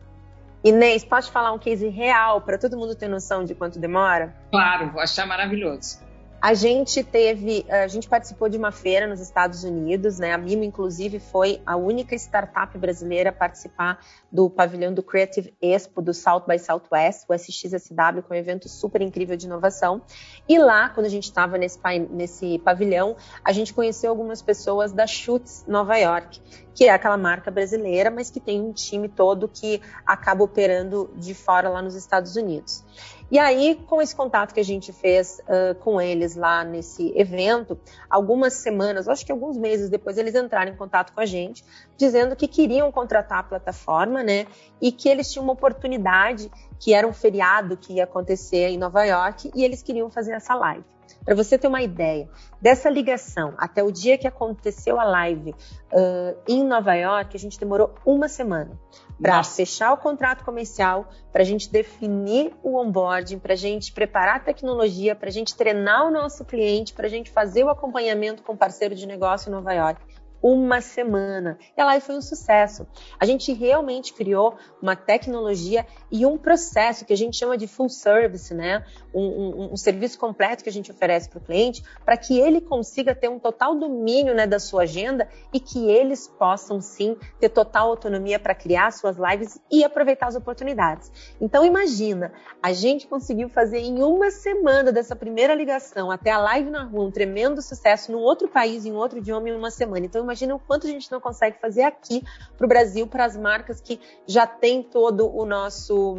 Inês, 0.67 1.05
pode 1.05 1.31
falar 1.31 1.53
um 1.53 1.61
case 1.61 1.87
real 1.87 2.41
para 2.41 2.59
todo 2.59 2.77
mundo 2.77 2.93
ter 2.97 3.07
noção 3.07 3.45
de 3.45 3.55
quanto 3.55 3.79
demora? 3.79 4.35
Claro, 4.51 4.91
vou 4.91 5.01
achar 5.01 5.25
maravilhoso. 5.25 6.05
A 6.43 6.55
gente 6.55 7.05
teve, 7.05 7.65
a 7.69 7.87
gente 7.87 8.09
participou 8.09 8.49
de 8.49 8.59
uma 8.59 8.73
feira 8.73 9.07
nos 9.07 9.21
Estados 9.21 9.63
Unidos, 9.63 10.19
né? 10.19 10.33
A 10.33 10.39
Mimo, 10.39 10.65
inclusive, 10.65 11.21
foi 11.21 11.63
a 11.65 11.77
única 11.77 12.17
startup 12.17 12.77
brasileira 12.77 13.31
a 13.31 13.33
participar 13.33 14.01
do 14.31 14.51
pavilhão 14.51 14.93
do 14.93 15.05
Creative 15.05 15.55
Expo 15.63 16.03
do 16.03 16.13
South 16.13 16.43
by 16.49 16.59
Southwest, 16.59 17.25
o 17.29 17.35
SXSW, 17.35 18.23
que 18.27 18.33
é 18.33 18.37
um 18.37 18.39
evento 18.39 18.69
super 18.69 19.01
incrível 19.03 19.37
de 19.37 19.47
inovação. 19.47 20.03
E 20.49 20.59
lá, 20.59 20.89
quando 20.89 21.07
a 21.07 21.11
gente 21.11 21.25
estava 21.25 21.57
nesse, 21.57 21.79
nesse 22.11 22.59
pavilhão, 22.59 23.17
a 23.45 23.53
gente 23.53 23.73
conheceu 23.73 24.11
algumas 24.11 24.43
pessoas 24.43 24.93
da 24.93 25.07
Schutz 25.07 25.65
Nova 25.69 25.97
York, 25.97 26.41
que 26.77 26.85
é 26.85 26.91
aquela 26.91 27.17
marca 27.17 27.51
brasileira, 27.51 28.11
mas 28.11 28.29
que 28.29 28.39
tem 28.39 28.61
um 28.61 28.71
time 28.71 29.09
todo 29.09 29.49
que 29.49 29.81
acaba 30.05 30.45
operando 30.45 31.11
de 31.17 31.33
fora 31.33 31.71
lá 31.71 31.81
nos 31.81 31.95
Estados 31.95 32.37
Unidos. 32.37 32.85
E 33.31 33.39
aí, 33.39 33.81
com 33.87 34.01
esse 34.03 34.15
contato 34.15 34.53
que 34.53 34.61
a 34.61 34.65
gente 34.65 34.93
fez 34.93 35.41
uh, 35.49 35.75
com 35.77 35.99
eles 35.99 36.37
lá 36.37 36.63
nesse 36.63 37.13
evento, 37.17 37.77
algumas 38.11 38.53
semanas, 38.53 39.09
acho 39.09 39.25
que 39.25 39.33
alguns 39.33 39.57
meses 39.57 39.89
depois, 39.89 40.19
eles 40.19 40.35
entraram 40.35 40.71
em 40.71 40.77
contato 40.77 41.15
com 41.15 41.21
a 41.21 41.27
gente, 41.27 41.65
dizendo 41.97 42.37
que 42.37 42.47
queriam 42.47 42.93
contratar 42.93 43.39
a 43.39 43.43
plataforma, 43.43 44.23
né? 44.23 44.47
E 44.79 44.93
que 44.93 45.09
eles 45.09 45.33
tinham 45.33 45.45
uma 45.45 45.55
oportunidade, 45.55 46.53
que 46.79 46.93
era 46.93 47.09
um 47.09 47.13
feriado 47.13 47.77
que 47.77 47.95
ia 47.95 48.05
acontecer 48.05 48.69
em 48.69 48.77
Nova 48.77 49.03
York, 49.03 49.51
e 49.55 49.65
eles 49.65 49.83
queriam 49.83 50.11
fazer 50.11 50.33
essa 50.33 50.55
live. 50.55 50.85
Para 51.27 51.35
você 51.35 51.59
ter 51.59 51.67
uma 51.67 51.83
ideia, 51.83 52.29
dessa 52.63 52.89
ligação 52.89 53.53
até 53.59 53.83
o 53.83 53.91
dia 53.91 54.17
que 54.17 54.29
aconteceu 54.29 55.01
a 55.01 55.03
live 55.03 55.51
uh, 55.51 56.37
em 56.47 56.63
Nova 56.63 56.95
York, 56.95 57.37
a 57.37 57.39
gente 57.39 57.59
demorou 57.59 57.93
uma 58.07 58.29
semana 58.29 58.79
para 59.21 59.43
fechar 59.43 59.93
o 59.93 59.97
contrato 59.97 60.45
comercial, 60.45 61.09
para 61.33 61.43
a 61.43 61.45
gente 61.45 61.69
definir 61.69 62.55
o 62.63 62.77
onboarding, 62.79 63.41
para 63.41 63.55
a 63.55 63.57
gente 63.57 63.91
preparar 63.93 64.37
a 64.37 64.41
tecnologia, 64.41 65.17
para 65.17 65.29
a 65.29 65.33
gente 65.33 65.57
treinar 65.57 66.07
o 66.07 66.13
nosso 66.13 66.45
cliente, 66.45 66.93
para 66.93 67.09
a 67.09 67.11
gente 67.11 67.29
fazer 67.29 67.65
o 67.65 67.71
acompanhamento 67.71 68.45
com 68.45 68.53
o 68.53 68.57
parceiro 68.57 68.95
de 68.95 69.05
negócio 69.05 69.49
em 69.49 69.53
Nova 69.53 69.73
York. 69.73 70.01
Uma 70.43 70.81
semana. 70.81 71.59
E 71.77 71.81
a 71.81 71.85
live 71.85 72.05
foi 72.05 72.17
um 72.17 72.23
sucesso. 72.23 72.87
A 73.19 73.27
gente 73.27 73.53
realmente 73.53 74.13
criou 74.13 74.57
uma 74.81 74.95
tecnologia 74.95 75.87
e 76.11 76.25
um 76.25 76.39
processo 76.39 77.05
que 77.05 77.13
a 77.13 77.17
gente 77.17 77.37
chama 77.37 77.57
de 77.57 77.67
full 77.67 77.89
service, 77.89 78.53
né? 78.55 78.85
Um, 79.15 79.23
um, 79.23 79.73
um 79.73 79.77
serviço 79.77 80.19
completo 80.19 80.63
que 80.63 80.69
a 80.69 80.73
gente 80.73 80.91
oferece 80.91 81.29
para 81.29 81.39
o 81.39 81.41
cliente, 81.43 81.83
para 82.05 82.17
que 82.17 82.39
ele 82.39 82.61
consiga 82.61 83.15
ter 83.15 83.29
um 83.29 83.39
total 83.39 83.75
domínio 83.75 84.35
né, 84.35 84.47
da 84.47 84.59
sua 84.59 84.83
agenda 84.83 85.29
e 85.53 85.59
que 85.59 85.89
eles 85.89 86.29
possam 86.29 86.81
sim 86.81 87.17
ter 87.41 87.49
total 87.49 87.89
autonomia 87.91 88.39
para 88.39 88.55
criar 88.55 88.93
suas 88.93 89.17
lives 89.17 89.59
e 89.71 89.85
aproveitar 89.85 90.27
as 90.27 90.37
oportunidades. 90.37 91.11
Então 91.41 91.65
imagina, 91.65 92.33
a 92.63 92.73
gente 92.73 93.07
conseguiu 93.07 93.49
fazer 93.49 93.79
em 93.79 94.03
uma 94.03 94.31
semana 94.31 94.93
dessa 94.93 95.17
primeira 95.17 95.55
ligação 95.55 96.11
até 96.11 96.31
a 96.31 96.39
live 96.39 96.71
na 96.71 96.85
rua 96.85 97.05
um 97.05 97.11
tremendo 97.11 97.63
sucesso 97.63 98.13
num 98.13 98.19
outro 98.19 98.49
país, 98.49 98.85
em 98.85 98.93
outro 98.93 99.19
idioma, 99.19 99.49
em 99.49 99.53
uma 99.53 99.71
semana. 99.71 100.05
Então 100.05 100.26
imagina 100.27 100.55
o 100.55 100.59
quanto 100.59 100.87
a 100.87 100.91
gente 100.91 101.11
não 101.11 101.21
consegue 101.21 101.59
fazer 101.59 101.83
aqui 101.83 102.23
para 102.57 102.65
o 102.65 102.69
Brasil, 102.69 103.07
para 103.07 103.25
as 103.25 103.37
marcas 103.37 103.81
que 103.81 104.01
já 104.27 104.47
tem 104.47 104.83
todo 104.83 105.35
o 105.35 105.47
nosso 105.47 106.17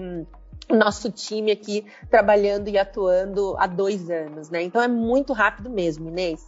nosso 0.69 1.09
time 1.09 1.51
aqui 1.51 1.85
trabalhando 2.09 2.67
e 2.67 2.77
atuando 2.77 3.55
há 3.57 3.67
dois 3.67 4.09
anos, 4.09 4.49
né? 4.49 4.63
Então 4.63 4.81
é 4.81 4.87
muito 4.87 5.31
rápido 5.31 5.69
mesmo, 5.69 6.09
Inês. 6.09 6.45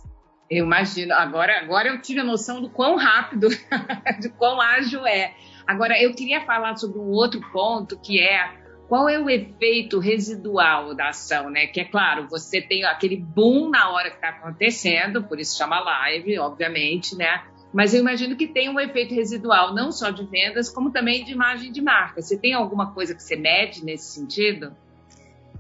Eu 0.50 0.66
imagino. 0.66 1.14
Agora, 1.14 1.60
agora 1.62 1.90
eu 1.90 2.02
tive 2.02 2.20
a 2.20 2.24
noção 2.24 2.62
do 2.62 2.70
quão 2.70 2.96
rápido, 2.98 3.48
de 4.20 4.30
quão 4.30 4.60
ágil 4.60 5.06
é. 5.06 5.36
Agora, 5.66 6.02
eu 6.02 6.14
queria 6.16 6.42
falar 6.42 6.76
sobre 6.78 6.98
um 6.98 7.12
outro 7.12 7.40
ponto 7.52 8.00
que 8.00 8.20
é 8.20 8.59
qual 8.90 9.08
é 9.08 9.20
o 9.20 9.30
efeito 9.30 10.00
residual 10.00 10.96
da 10.96 11.10
ação, 11.10 11.52
né? 11.52 11.68
Que 11.68 11.82
é 11.82 11.86
claro, 11.86 12.28
você 12.28 12.60
tem 12.60 12.84
aquele 12.84 13.16
boom 13.16 13.70
na 13.70 13.92
hora 13.92 14.10
que 14.10 14.16
está 14.16 14.30
acontecendo, 14.30 15.24
por 15.24 15.40
isso 15.40 15.56
chama 15.56 15.80
live, 15.80 16.40
obviamente, 16.40 17.16
né? 17.16 17.44
Mas 17.72 17.94
eu 17.94 18.00
imagino 18.00 18.36
que 18.36 18.48
tem 18.48 18.68
um 18.68 18.80
efeito 18.80 19.14
residual, 19.14 19.76
não 19.76 19.92
só 19.92 20.10
de 20.10 20.26
vendas, 20.26 20.70
como 20.70 20.92
também 20.92 21.24
de 21.24 21.32
imagem 21.32 21.72
de 21.72 21.84
marca. 21.84 22.20
Você 22.20 22.36
tem 22.36 22.54
alguma 22.54 22.92
coisa 22.92 23.14
que 23.14 23.22
você 23.22 23.36
mede 23.36 23.86
nesse 23.86 24.12
sentido? 24.12 24.76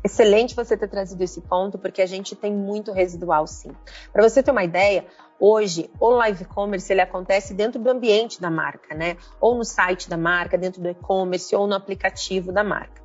Excelente 0.03 0.55
você 0.55 0.75
ter 0.75 0.87
trazido 0.87 1.23
esse 1.23 1.39
ponto, 1.41 1.77
porque 1.77 2.01
a 2.01 2.07
gente 2.07 2.35
tem 2.35 2.51
muito 2.51 2.91
residual, 2.91 3.45
sim. 3.45 3.69
Para 4.11 4.27
você 4.27 4.41
ter 4.41 4.49
uma 4.49 4.63
ideia, 4.63 5.05
hoje 5.39 5.89
o 5.99 6.09
live 6.09 6.45
commerce 6.45 6.91
ele 6.91 7.01
acontece 7.01 7.53
dentro 7.53 7.79
do 7.79 7.89
ambiente 7.89 8.41
da 8.41 8.49
marca, 8.49 8.93
né? 8.93 9.17
Ou 9.39 9.55
no 9.55 9.63
site 9.63 10.09
da 10.09 10.17
marca, 10.17 10.57
dentro 10.57 10.81
do 10.81 10.89
e-commerce, 10.89 11.55
ou 11.55 11.67
no 11.67 11.75
aplicativo 11.75 12.51
da 12.51 12.63
marca 12.63 13.01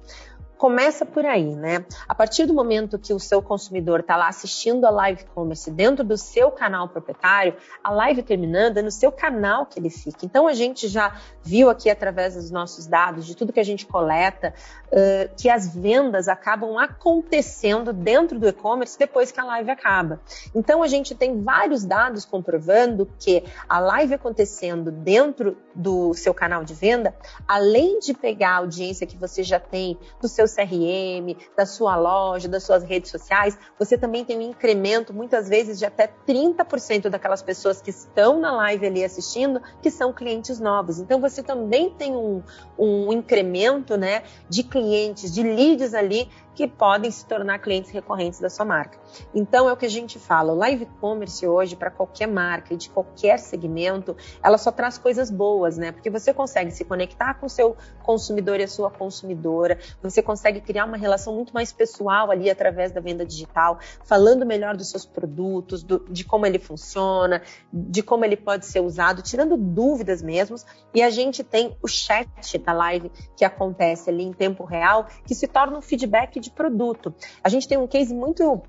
começa 0.56 1.04
por 1.04 1.24
aí, 1.26 1.54
né? 1.54 1.84
A 2.08 2.14
partir 2.14 2.46
do 2.46 2.54
momento 2.54 2.98
que 2.98 3.12
o 3.12 3.20
seu 3.20 3.42
consumidor 3.42 4.00
está 4.00 4.16
lá 4.16 4.28
assistindo 4.28 4.84
a 4.86 4.90
live 4.90 5.24
commerce 5.34 5.70
dentro 5.70 6.04
do 6.04 6.16
seu 6.16 6.50
canal 6.50 6.88
proprietário, 6.88 7.54
a 7.82 7.90
live 7.90 8.22
terminando 8.22 8.78
é 8.78 8.82
no 8.82 8.90
seu 8.90 9.10
canal 9.10 9.66
que 9.66 9.78
ele 9.78 9.90
fica. 9.90 10.24
Então 10.24 10.46
a 10.46 10.54
gente 10.54 10.88
já 10.88 11.16
viu 11.42 11.68
aqui 11.68 11.90
através 11.90 12.34
dos 12.34 12.50
nossos 12.50 12.86
dados, 12.86 13.26
de 13.26 13.36
tudo 13.36 13.52
que 13.52 13.60
a 13.60 13.64
gente 13.64 13.86
coleta, 13.86 14.54
uh, 14.88 15.34
que 15.36 15.48
as 15.48 15.74
vendas 15.74 16.28
acabam 16.28 16.78
acontecendo 16.78 17.92
dentro 17.92 18.38
do 18.38 18.48
e-commerce 18.48 18.98
depois 18.98 19.30
que 19.30 19.40
a 19.40 19.44
live 19.44 19.70
acaba. 19.70 20.20
Então 20.54 20.82
a 20.82 20.88
gente 20.88 21.14
tem 21.14 21.42
vários 21.42 21.84
dados 21.84 22.24
comprovando 22.24 23.10
que 23.18 23.44
a 23.68 23.78
live 23.80 24.14
acontecendo 24.14 24.90
dentro 24.90 25.56
do 25.74 26.14
seu 26.14 26.32
canal 26.32 26.64
de 26.64 26.74
venda, 26.74 27.14
além 27.46 27.98
de 27.98 28.14
pegar 28.14 28.50
a 28.50 28.56
audiência 28.58 29.06
que 29.06 29.16
você 29.16 29.42
já 29.42 29.58
tem 29.58 29.98
do 30.20 30.28
seu 30.28 30.43
seu 30.46 30.64
CRM, 30.64 31.36
da 31.56 31.66
sua 31.66 31.96
loja, 31.96 32.48
das 32.48 32.62
suas 32.62 32.82
redes 32.84 33.10
sociais, 33.10 33.58
você 33.78 33.96
também 33.96 34.24
tem 34.24 34.38
um 34.38 34.42
incremento, 34.42 35.12
muitas 35.12 35.48
vezes, 35.48 35.78
de 35.78 35.84
até 35.84 36.12
30% 36.26 37.08
daquelas 37.08 37.42
pessoas 37.42 37.80
que 37.80 37.90
estão 37.90 38.40
na 38.40 38.52
live 38.52 38.86
ali 38.86 39.04
assistindo, 39.04 39.60
que 39.82 39.90
são 39.90 40.12
clientes 40.12 40.60
novos. 40.60 40.98
Então, 40.98 41.20
você 41.20 41.42
também 41.42 41.90
tem 41.90 42.14
um, 42.14 42.42
um 42.78 43.12
incremento 43.12 43.96
né, 43.96 44.22
de 44.48 44.62
clientes, 44.62 45.32
de 45.32 45.42
leads 45.42 45.94
ali 45.94 46.28
que 46.54 46.68
podem 46.68 47.10
se 47.10 47.26
tornar 47.26 47.58
clientes 47.58 47.90
recorrentes 47.90 48.40
da 48.40 48.48
sua 48.48 48.64
marca. 48.64 48.98
Então 49.34 49.68
é 49.68 49.72
o 49.72 49.76
que 49.76 49.86
a 49.86 49.90
gente 49.90 50.18
fala, 50.18 50.52
o 50.52 50.56
live 50.56 50.86
commerce 51.00 51.46
hoje 51.46 51.74
para 51.74 51.90
qualquer 51.90 52.28
marca 52.28 52.72
e 52.72 52.76
de 52.76 52.88
qualquer 52.88 53.38
segmento, 53.38 54.16
ela 54.42 54.56
só 54.56 54.70
traz 54.70 54.96
coisas 54.96 55.30
boas, 55.30 55.76
né? 55.76 55.92
Porque 55.92 56.08
você 56.08 56.32
consegue 56.32 56.70
se 56.70 56.84
conectar 56.84 57.34
com 57.34 57.46
o 57.46 57.50
seu 57.50 57.76
consumidor 58.02 58.60
e 58.60 58.64
a 58.64 58.68
sua 58.68 58.90
consumidora, 58.90 59.78
você 60.00 60.22
consegue 60.22 60.33
criar 60.60 60.84
uma 60.84 60.96
relação 60.96 61.34
muito 61.34 61.52
mais 61.52 61.72
pessoal 61.72 62.30
ali 62.30 62.50
através 62.50 62.92
da 62.92 63.00
venda 63.00 63.24
digital, 63.24 63.78
falando 64.04 64.44
melhor 64.46 64.76
dos 64.76 64.90
seus 64.90 65.04
produtos, 65.04 65.82
do, 65.82 66.04
de 66.10 66.24
como 66.24 66.46
ele 66.46 66.58
funciona, 66.58 67.42
de 67.72 68.02
como 68.02 68.24
ele 68.24 68.36
pode 68.36 68.66
ser 68.66 68.80
usado, 68.80 69.22
tirando 69.22 69.56
dúvidas 69.56 70.22
mesmo. 70.22 70.56
E 70.94 71.02
a 71.02 71.10
gente 71.10 71.42
tem 71.42 71.76
o 71.82 71.88
chat 71.88 72.28
da 72.58 72.72
live 72.72 73.10
que 73.36 73.44
acontece 73.44 74.10
ali 74.10 74.22
em 74.22 74.32
tempo 74.32 74.64
real, 74.64 75.06
que 75.26 75.34
se 75.34 75.46
torna 75.46 75.78
um 75.78 75.82
feedback 75.82 76.40
de 76.40 76.50
produto. 76.50 77.14
A 77.42 77.48
gente 77.48 77.68
tem 77.68 77.78
um 77.78 77.86
case 77.86 78.14
muito 78.14 78.62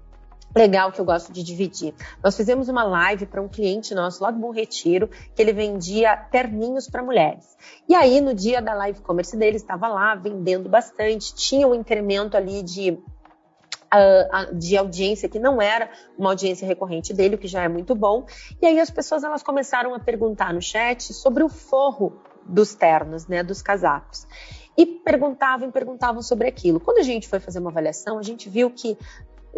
legal 0.55 0.91
que 0.91 1.01
eu 1.01 1.05
gosto 1.05 1.33
de 1.33 1.43
dividir. 1.43 1.93
Nós 2.23 2.35
fizemos 2.35 2.69
uma 2.69 2.83
live 2.83 3.25
para 3.25 3.41
um 3.41 3.47
cliente 3.47 3.93
nosso 3.93 4.23
lá 4.23 4.31
do 4.31 4.39
Bom 4.39 4.51
Retiro, 4.51 5.09
que 5.35 5.41
ele 5.41 5.51
vendia 5.51 6.15
terninhos 6.15 6.89
para 6.89 7.03
mulheres. 7.03 7.57
E 7.89 7.93
aí, 7.93 8.21
no 8.21 8.33
dia 8.33 8.61
da 8.61 8.73
live 8.73 9.01
commerce 9.01 9.35
dele, 9.35 9.57
estava 9.57 9.87
lá 9.87 10.15
vendendo 10.15 10.69
bastante, 10.69 11.35
tinha 11.35 11.67
um 11.67 11.75
incremento 11.75 12.37
ali 12.37 12.63
de 12.63 12.97
de 14.51 14.75
audiência 14.75 15.29
que 15.29 15.39
não 15.39 15.61
era 15.61 15.89
uma 16.17 16.31
audiência 16.31 16.67
recorrente 16.67 17.13
dele, 17.13 17.35
o 17.35 17.37
que 17.37 17.47
já 17.47 17.63
é 17.63 17.69
muito 17.69 17.95
bom. 17.95 18.25
E 18.61 18.65
aí 18.65 18.77
as 18.77 18.89
pessoas 18.89 19.23
elas 19.23 19.41
começaram 19.41 19.93
a 19.93 19.99
perguntar 19.99 20.53
no 20.53 20.61
chat 20.61 21.13
sobre 21.13 21.43
o 21.43 21.47
forro 21.47 22.21
dos 22.45 22.75
ternos, 22.75 23.25
né, 23.27 23.41
dos 23.41 23.61
casacos 23.61 24.27
e 24.77 24.85
perguntavam 24.85 25.69
e 25.69 25.71
perguntavam 25.71 26.21
sobre 26.21 26.47
aquilo. 26.47 26.79
Quando 26.79 26.97
a 26.97 27.03
gente 27.03 27.27
foi 27.27 27.39
fazer 27.39 27.59
uma 27.59 27.69
avaliação, 27.69 28.19
a 28.19 28.21
gente 28.21 28.49
viu 28.49 28.69
que 28.69 28.97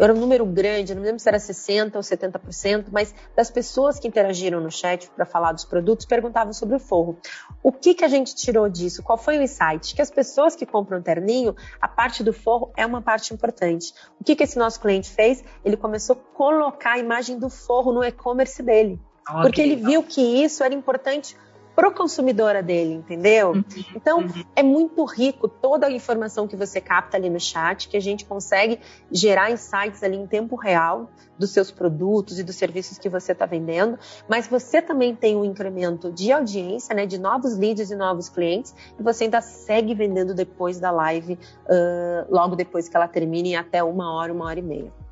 era 0.04 0.14
um 0.14 0.16
número 0.18 0.46
grande, 0.46 0.94
não 0.94 1.02
me 1.02 1.06
lembro 1.06 1.20
se 1.20 1.28
era 1.28 1.38
60% 1.38 1.96
ou 1.96 2.00
70%, 2.00 2.86
mas 2.92 3.14
das 3.36 3.50
pessoas 3.50 3.98
que 3.98 4.06
interagiram 4.06 4.60
no 4.60 4.70
chat 4.70 5.10
para 5.10 5.24
falar 5.24 5.52
dos 5.52 5.64
produtos 5.64 6.06
perguntavam 6.06 6.52
sobre 6.52 6.76
o 6.76 6.78
forro. 6.78 7.18
O 7.62 7.72
que, 7.72 7.94
que 7.94 8.04
a 8.04 8.08
gente 8.08 8.34
tirou 8.34 8.68
disso? 8.68 9.02
Qual 9.02 9.18
foi 9.18 9.38
o 9.38 9.42
insight? 9.42 9.94
Que 9.94 10.02
as 10.02 10.10
pessoas 10.10 10.54
que 10.54 10.64
compram 10.64 11.02
terninho, 11.02 11.54
a 11.80 11.88
parte 11.88 12.22
do 12.22 12.32
forro 12.32 12.72
é 12.76 12.86
uma 12.86 13.02
parte 13.02 13.34
importante. 13.34 13.92
O 14.20 14.24
que, 14.24 14.36
que 14.36 14.44
esse 14.44 14.58
nosso 14.58 14.80
cliente 14.80 15.10
fez? 15.10 15.42
Ele 15.64 15.76
começou 15.76 16.16
a 16.16 16.36
colocar 16.36 16.92
a 16.92 16.98
imagem 16.98 17.38
do 17.38 17.48
forro 17.48 17.92
no 17.92 18.04
e-commerce 18.04 18.62
dele. 18.62 19.00
Porque 19.42 19.60
ele 19.60 19.76
viu 19.76 20.02
que 20.02 20.22
isso 20.22 20.64
era 20.64 20.72
importante 20.72 21.36
pro 21.78 21.92
consumidora 21.92 22.60
dele, 22.60 22.94
entendeu? 22.94 23.52
Uhum. 23.52 23.64
Então, 23.94 24.18
uhum. 24.18 24.44
é 24.56 24.64
muito 24.64 25.04
rico 25.04 25.46
toda 25.46 25.86
a 25.86 25.90
informação 25.92 26.48
que 26.48 26.56
você 26.56 26.80
capta 26.80 27.16
ali 27.16 27.30
no 27.30 27.38
chat, 27.38 27.88
que 27.88 27.96
a 27.96 28.00
gente 28.00 28.24
consegue 28.24 28.80
gerar 29.12 29.52
insights 29.52 30.02
ali 30.02 30.16
em 30.16 30.26
tempo 30.26 30.56
real 30.56 31.08
dos 31.38 31.50
seus 31.50 31.70
produtos 31.70 32.36
e 32.40 32.42
dos 32.42 32.56
serviços 32.56 32.98
que 32.98 33.08
você 33.08 33.30
está 33.30 33.46
vendendo, 33.46 33.96
mas 34.28 34.48
você 34.48 34.82
também 34.82 35.14
tem 35.14 35.36
um 35.36 35.44
incremento 35.44 36.10
de 36.10 36.32
audiência, 36.32 36.92
né, 36.96 37.06
de 37.06 37.16
novos 37.16 37.56
leads 37.56 37.92
e 37.92 37.94
novos 37.94 38.28
clientes, 38.28 38.74
e 38.98 39.02
você 39.04 39.24
ainda 39.24 39.40
segue 39.40 39.94
vendendo 39.94 40.34
depois 40.34 40.80
da 40.80 40.90
live, 40.90 41.34
uh, 41.34 42.26
logo 42.28 42.56
depois 42.56 42.88
que 42.88 42.96
ela 42.96 43.06
termine, 43.06 43.54
até 43.54 43.84
uma 43.84 44.12
hora, 44.12 44.32
uma 44.32 44.46
hora 44.46 44.58
e 44.58 44.62
meia 44.62 45.07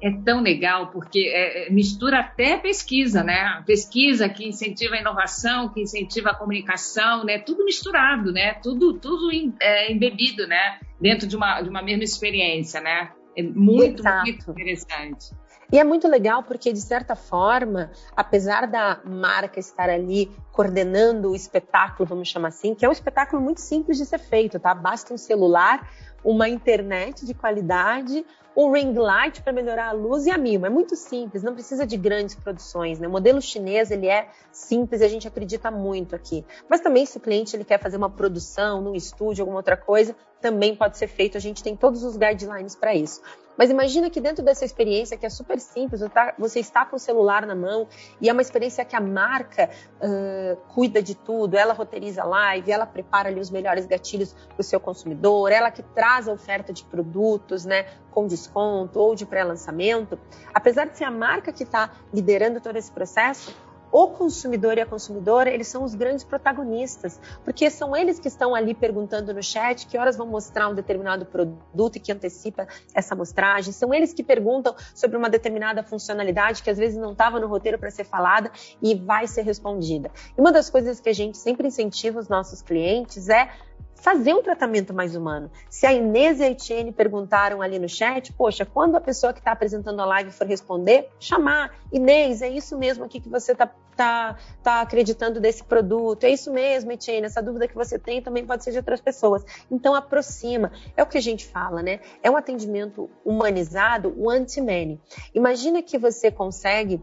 é 0.00 0.10
tão 0.24 0.42
legal 0.42 0.88
porque 0.88 1.30
é, 1.32 1.66
é, 1.66 1.70
mistura 1.70 2.20
até 2.20 2.58
pesquisa, 2.58 3.22
né? 3.22 3.62
Pesquisa 3.66 4.28
que 4.28 4.46
incentiva 4.46 4.94
a 4.94 5.00
inovação, 5.00 5.68
que 5.68 5.80
incentiva 5.80 6.30
a 6.30 6.34
comunicação, 6.34 7.24
né? 7.24 7.38
Tudo 7.38 7.64
misturado, 7.64 8.32
né? 8.32 8.54
Tudo, 8.54 8.94
tudo 8.94 9.30
em, 9.30 9.54
é, 9.60 9.90
embebido, 9.90 10.46
né? 10.46 10.78
Dentro 11.00 11.26
de 11.26 11.36
uma, 11.36 11.60
de 11.62 11.68
uma 11.68 11.82
mesma 11.82 12.04
experiência, 12.04 12.80
né? 12.80 13.10
É 13.36 13.42
muito, 13.42 14.02
muito 14.02 14.50
interessante. 14.50 15.30
E 15.72 15.78
é 15.78 15.84
muito 15.84 16.06
legal 16.06 16.42
porque, 16.44 16.72
de 16.72 16.80
certa 16.80 17.16
forma, 17.16 17.90
apesar 18.14 18.66
da 18.66 19.00
marca 19.04 19.58
estar 19.58 19.90
ali 19.90 20.30
coordenando 20.52 21.32
o 21.32 21.34
espetáculo, 21.34 22.08
vamos 22.08 22.28
chamar 22.28 22.48
assim, 22.48 22.74
que 22.74 22.84
é 22.84 22.88
um 22.88 22.92
espetáculo 22.92 23.42
muito 23.42 23.60
simples 23.60 23.98
de 23.98 24.06
ser 24.06 24.18
feito, 24.18 24.60
tá? 24.60 24.72
Basta 24.72 25.12
um 25.12 25.18
celular, 25.18 25.90
uma 26.26 26.48
internet 26.48 27.24
de 27.24 27.32
qualidade, 27.32 28.26
o 28.52 28.72
ring 28.72 28.92
light 28.94 29.42
para 29.42 29.52
melhorar 29.52 29.90
a 29.90 29.92
luz 29.92 30.26
e 30.26 30.30
a 30.30 30.36
mimo. 30.36 30.66
É 30.66 30.68
muito 30.68 30.96
simples, 30.96 31.44
não 31.44 31.54
precisa 31.54 31.86
de 31.86 31.96
grandes 31.96 32.34
produções. 32.34 32.98
Né? 32.98 33.06
O 33.06 33.10
modelo 33.10 33.40
chinês 33.40 33.92
ele 33.92 34.08
é 34.08 34.28
simples 34.50 35.02
e 35.02 35.04
a 35.04 35.08
gente 35.08 35.28
acredita 35.28 35.70
muito 35.70 36.16
aqui. 36.16 36.44
Mas 36.68 36.80
também 36.80 37.06
se 37.06 37.16
o 37.16 37.20
cliente 37.20 37.54
ele 37.54 37.64
quer 37.64 37.78
fazer 37.78 37.96
uma 37.96 38.10
produção 38.10 38.80
num 38.80 38.94
estúdio, 38.96 39.42
alguma 39.42 39.58
outra 39.60 39.76
coisa, 39.76 40.16
também 40.40 40.74
pode 40.74 40.98
ser 40.98 41.06
feito. 41.06 41.36
A 41.36 41.40
gente 41.40 41.62
tem 41.62 41.76
todos 41.76 42.02
os 42.02 42.16
guidelines 42.16 42.74
para 42.74 42.92
isso. 42.92 43.22
Mas 43.56 43.70
imagina 43.70 44.10
que 44.10 44.20
dentro 44.20 44.44
dessa 44.44 44.64
experiência, 44.64 45.16
que 45.16 45.24
é 45.24 45.30
super 45.30 45.58
simples, 45.58 46.00
você 46.38 46.60
está 46.60 46.84
com 46.84 46.96
o 46.96 46.98
celular 46.98 47.46
na 47.46 47.54
mão 47.54 47.88
e 48.20 48.28
é 48.28 48.32
uma 48.32 48.42
experiência 48.42 48.84
que 48.84 48.94
a 48.94 49.00
marca 49.00 49.70
uh, 50.00 50.56
cuida 50.74 51.02
de 51.02 51.14
tudo, 51.14 51.56
ela 51.56 51.72
roteiriza 51.72 52.24
live, 52.24 52.70
ela 52.70 52.86
prepara 52.86 53.28
ali 53.28 53.40
os 53.40 53.50
melhores 53.50 53.86
gatilhos 53.86 54.32
para 54.32 54.60
o 54.60 54.62
seu 54.62 54.78
consumidor, 54.78 55.50
ela 55.50 55.70
que 55.70 55.82
traz 55.82 56.28
a 56.28 56.32
oferta 56.32 56.72
de 56.72 56.84
produtos, 56.84 57.64
né, 57.64 57.86
com 58.10 58.26
desconto 58.26 58.98
ou 58.98 59.14
de 59.14 59.26
pré-lançamento. 59.26 60.18
Apesar 60.54 60.86
de 60.86 60.96
ser 60.96 61.04
a 61.04 61.10
marca 61.10 61.52
que 61.52 61.62
está 61.62 61.90
liderando 62.12 62.60
todo 62.60 62.76
esse 62.76 62.90
processo, 62.90 63.54
o 63.98 64.08
consumidor 64.08 64.76
e 64.76 64.82
a 64.82 64.84
consumidora, 64.84 65.48
eles 65.48 65.68
são 65.68 65.82
os 65.82 65.94
grandes 65.94 66.22
protagonistas, 66.22 67.18
porque 67.42 67.70
são 67.70 67.96
eles 67.96 68.18
que 68.18 68.28
estão 68.28 68.54
ali 68.54 68.74
perguntando 68.74 69.32
no 69.32 69.42
chat 69.42 69.86
que 69.86 69.96
horas 69.96 70.18
vão 70.18 70.26
mostrar 70.26 70.68
um 70.68 70.74
determinado 70.74 71.24
produto 71.24 71.96
e 71.96 72.00
que 72.00 72.12
antecipa 72.12 72.68
essa 72.92 73.16
mostragem, 73.16 73.72
são 73.72 73.94
eles 73.94 74.12
que 74.12 74.22
perguntam 74.22 74.74
sobre 74.94 75.16
uma 75.16 75.30
determinada 75.30 75.82
funcionalidade 75.82 76.62
que 76.62 76.68
às 76.68 76.76
vezes 76.76 76.98
não 76.98 77.12
estava 77.12 77.40
no 77.40 77.46
roteiro 77.46 77.78
para 77.78 77.90
ser 77.90 78.04
falada 78.04 78.52
e 78.82 78.94
vai 78.94 79.26
ser 79.26 79.40
respondida. 79.40 80.10
E 80.36 80.38
uma 80.38 80.52
das 80.52 80.68
coisas 80.68 81.00
que 81.00 81.08
a 81.08 81.14
gente 81.14 81.38
sempre 81.38 81.66
incentiva 81.66 82.20
os 82.20 82.28
nossos 82.28 82.60
clientes 82.60 83.30
é 83.30 83.48
fazer 83.96 84.34
um 84.34 84.42
tratamento 84.42 84.94
mais 84.94 85.16
humano. 85.16 85.50
Se 85.68 85.86
a 85.86 85.92
Inês 85.92 86.38
e 86.38 86.44
a 86.44 86.50
Etienne 86.50 86.92
perguntaram 86.92 87.60
ali 87.60 87.78
no 87.78 87.88
chat, 87.88 88.32
poxa, 88.32 88.64
quando 88.64 88.94
a 88.94 89.00
pessoa 89.00 89.32
que 89.32 89.40
está 89.40 89.52
apresentando 89.52 90.00
a 90.00 90.04
live 90.04 90.30
for 90.30 90.46
responder, 90.46 91.08
chamar, 91.18 91.74
Inês, 91.90 92.42
é 92.42 92.48
isso 92.48 92.78
mesmo 92.78 93.04
aqui 93.04 93.20
que 93.20 93.28
você 93.28 93.52
está 93.52 93.70
tá, 93.96 94.36
tá 94.62 94.82
acreditando 94.82 95.40
desse 95.40 95.64
produto, 95.64 96.24
é 96.24 96.30
isso 96.30 96.52
mesmo, 96.52 96.92
Etienne, 96.92 97.26
essa 97.26 97.42
dúvida 97.42 97.66
que 97.66 97.74
você 97.74 97.98
tem 97.98 98.20
também 98.20 98.44
pode 98.44 98.62
ser 98.62 98.70
de 98.70 98.76
outras 98.76 99.00
pessoas. 99.00 99.44
Então 99.70 99.94
aproxima, 99.94 100.70
é 100.96 101.02
o 101.02 101.06
que 101.06 101.16
a 101.16 101.22
gente 101.22 101.46
fala, 101.46 101.82
né? 101.82 102.00
É 102.22 102.30
um 102.30 102.36
atendimento 102.36 103.08
humanizado, 103.24 104.14
one-to-many. 104.22 105.00
Imagina 105.34 105.82
que 105.82 105.96
você 105.96 106.30
consegue 106.30 107.02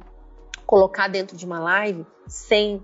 colocar 0.65 1.07
dentro 1.07 1.35
de 1.35 1.45
uma 1.45 1.59
live 1.59 2.05
100, 2.27 2.81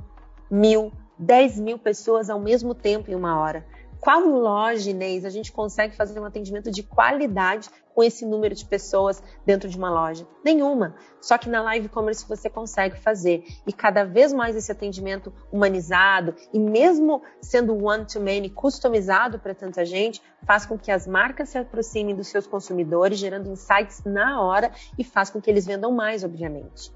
mil, 0.50 0.92
10 1.18 1.60
mil 1.60 1.78
pessoas 1.78 2.30
ao 2.30 2.39
mesmo 2.39 2.74
tempo 2.74 3.12
em 3.12 3.16
uma 3.16 3.39
hora. 3.39 3.66
Qual 4.00 4.22
loja, 4.22 4.89
Inês, 4.89 5.25
a 5.25 5.29
gente 5.29 5.51
consegue 5.51 5.96
fazer 5.96 6.20
um 6.20 6.25
atendimento 6.25 6.72
de 6.72 6.82
qualidade 6.84 7.70
com 7.94 8.01
esse 8.01 8.25
número 8.25 8.56
de 8.56 8.63
pessoas 8.63 9.22
dentro 9.46 9.68
de 9.68 9.77
uma 9.77 9.89
loja? 9.89 10.25
Nenhuma. 10.44 10.96
Só 11.20 11.38
que 11.38 11.50
na 11.50 11.62
live 11.62 11.89
commerce 11.89 12.25
você 12.27 12.50
consegue 12.50 12.98
fazer. 12.98 13.44
E 13.68 13.74
cada 13.74 14.06
vez 14.06 14.32
mais 14.32 14.56
esse 14.56 14.72
atendimento 14.72 15.34
humanizado 15.51 16.34
e 16.53 16.60
mesmo 16.60 17.22
sendo 17.41 17.75
one-to-many, 17.75 18.50
customizado 18.50 19.38
para 19.38 19.53
tanta 19.53 19.84
gente, 19.84 20.22
faz 20.46 20.65
com 20.65 20.77
que 20.77 20.91
as 20.91 21.06
marcas 21.06 21.50
se 21.50 21.58
aproximem 21.58 22.15
dos 22.15 22.29
seus 22.29 22.48
consumidores, 22.48 23.20
gerando 23.20 23.50
insights 23.50 24.01
na 24.06 24.41
hora 24.41 24.72
e 24.98 25.03
faz 25.03 25.29
com 25.29 25.41
que 25.41 25.50
eles 25.50 25.65
vendam 25.65 25.91
mais, 25.91 26.24
obviamente. 26.24 26.89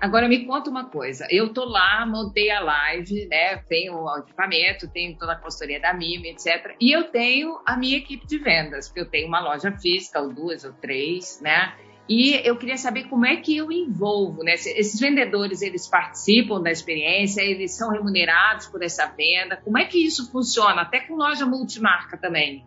Agora 0.00 0.28
me 0.28 0.44
conta 0.44 0.70
uma 0.70 0.84
coisa, 0.84 1.26
eu 1.30 1.52
tô 1.52 1.64
lá, 1.64 2.04
montei 2.06 2.50
a 2.50 2.60
live, 2.60 3.26
né? 3.26 3.56
Tenho 3.68 3.94
o 3.94 4.18
equipamento, 4.18 4.88
tenho 4.88 5.16
toda 5.16 5.32
a 5.32 5.36
consultoria 5.36 5.80
da 5.80 5.94
MIM, 5.94 6.26
etc. 6.26 6.74
E 6.80 6.92
eu 6.92 7.04
tenho 7.04 7.60
a 7.64 7.76
minha 7.76 7.96
equipe 7.96 8.26
de 8.26 8.38
vendas, 8.38 8.88
porque 8.88 9.00
eu 9.00 9.10
tenho 9.10 9.28
uma 9.28 9.40
loja 9.40 9.72
física, 9.72 10.20
ou 10.20 10.32
duas 10.32 10.64
ou 10.64 10.72
três, 10.72 11.40
né? 11.40 11.74
E 12.08 12.34
eu 12.46 12.56
queria 12.58 12.76
saber 12.76 13.04
como 13.04 13.24
é 13.24 13.36
que 13.36 13.56
eu 13.56 13.72
envolvo, 13.72 14.42
né? 14.42 14.52
Esses 14.52 15.00
vendedores, 15.00 15.62
eles 15.62 15.88
participam 15.88 16.60
da 16.60 16.70
experiência, 16.70 17.40
eles 17.40 17.74
são 17.74 17.90
remunerados 17.90 18.66
por 18.66 18.82
essa 18.82 19.06
venda. 19.06 19.56
Como 19.56 19.78
é 19.78 19.86
que 19.86 20.04
isso 20.04 20.30
funciona? 20.30 20.82
Até 20.82 21.00
com 21.00 21.14
loja 21.14 21.46
multimarca 21.46 22.18
também. 22.18 22.64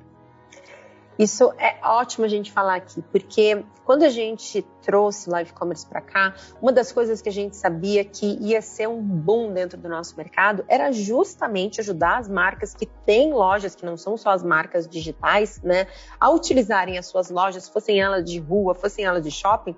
Isso 1.18 1.52
é 1.58 1.80
ótimo 1.84 2.26
a 2.26 2.28
gente 2.28 2.52
falar 2.52 2.76
aqui, 2.76 3.02
porque 3.12 3.66
quando 3.84 4.04
a 4.04 4.10
gente 4.10 4.62
trouxe 4.84 5.30
live 5.30 5.52
commerce 5.54 5.86
para 5.86 6.00
cá, 6.00 6.36
uma 6.62 6.72
das 6.72 6.92
coisas 6.92 7.22
que 7.22 7.30
a 7.30 7.32
gente 7.32 7.56
sabia 7.56 8.06
que 8.06 8.38
ia 8.40 8.62
ser 8.62 8.88
um 8.88 9.02
boom 9.02 9.52
dentro 9.52 9.80
do 9.80 9.90
nosso 9.90 10.16
mercado 10.16 10.64
era 10.68 10.92
justamente 10.92 11.82
ajudar 11.82 12.20
as 12.20 12.30
marcas 12.30 12.76
que 12.76 12.86
têm 12.86 13.34
lojas 13.34 13.76
que 13.76 13.86
não 13.86 13.98
são 13.98 14.16
só 14.16 14.30
as 14.30 14.44
marcas 14.44 14.88
digitais, 14.88 15.60
né, 15.64 15.88
a 16.20 16.30
utilizarem 16.30 16.98
as 16.98 17.08
suas 17.08 17.30
lojas, 17.30 17.68
fossem 17.68 18.00
elas 18.00 18.24
de 18.24 18.40
rua, 18.40 18.76
fossem 18.76 19.06
elas 19.06 19.24
de 19.24 19.32
shopping, 19.32 19.76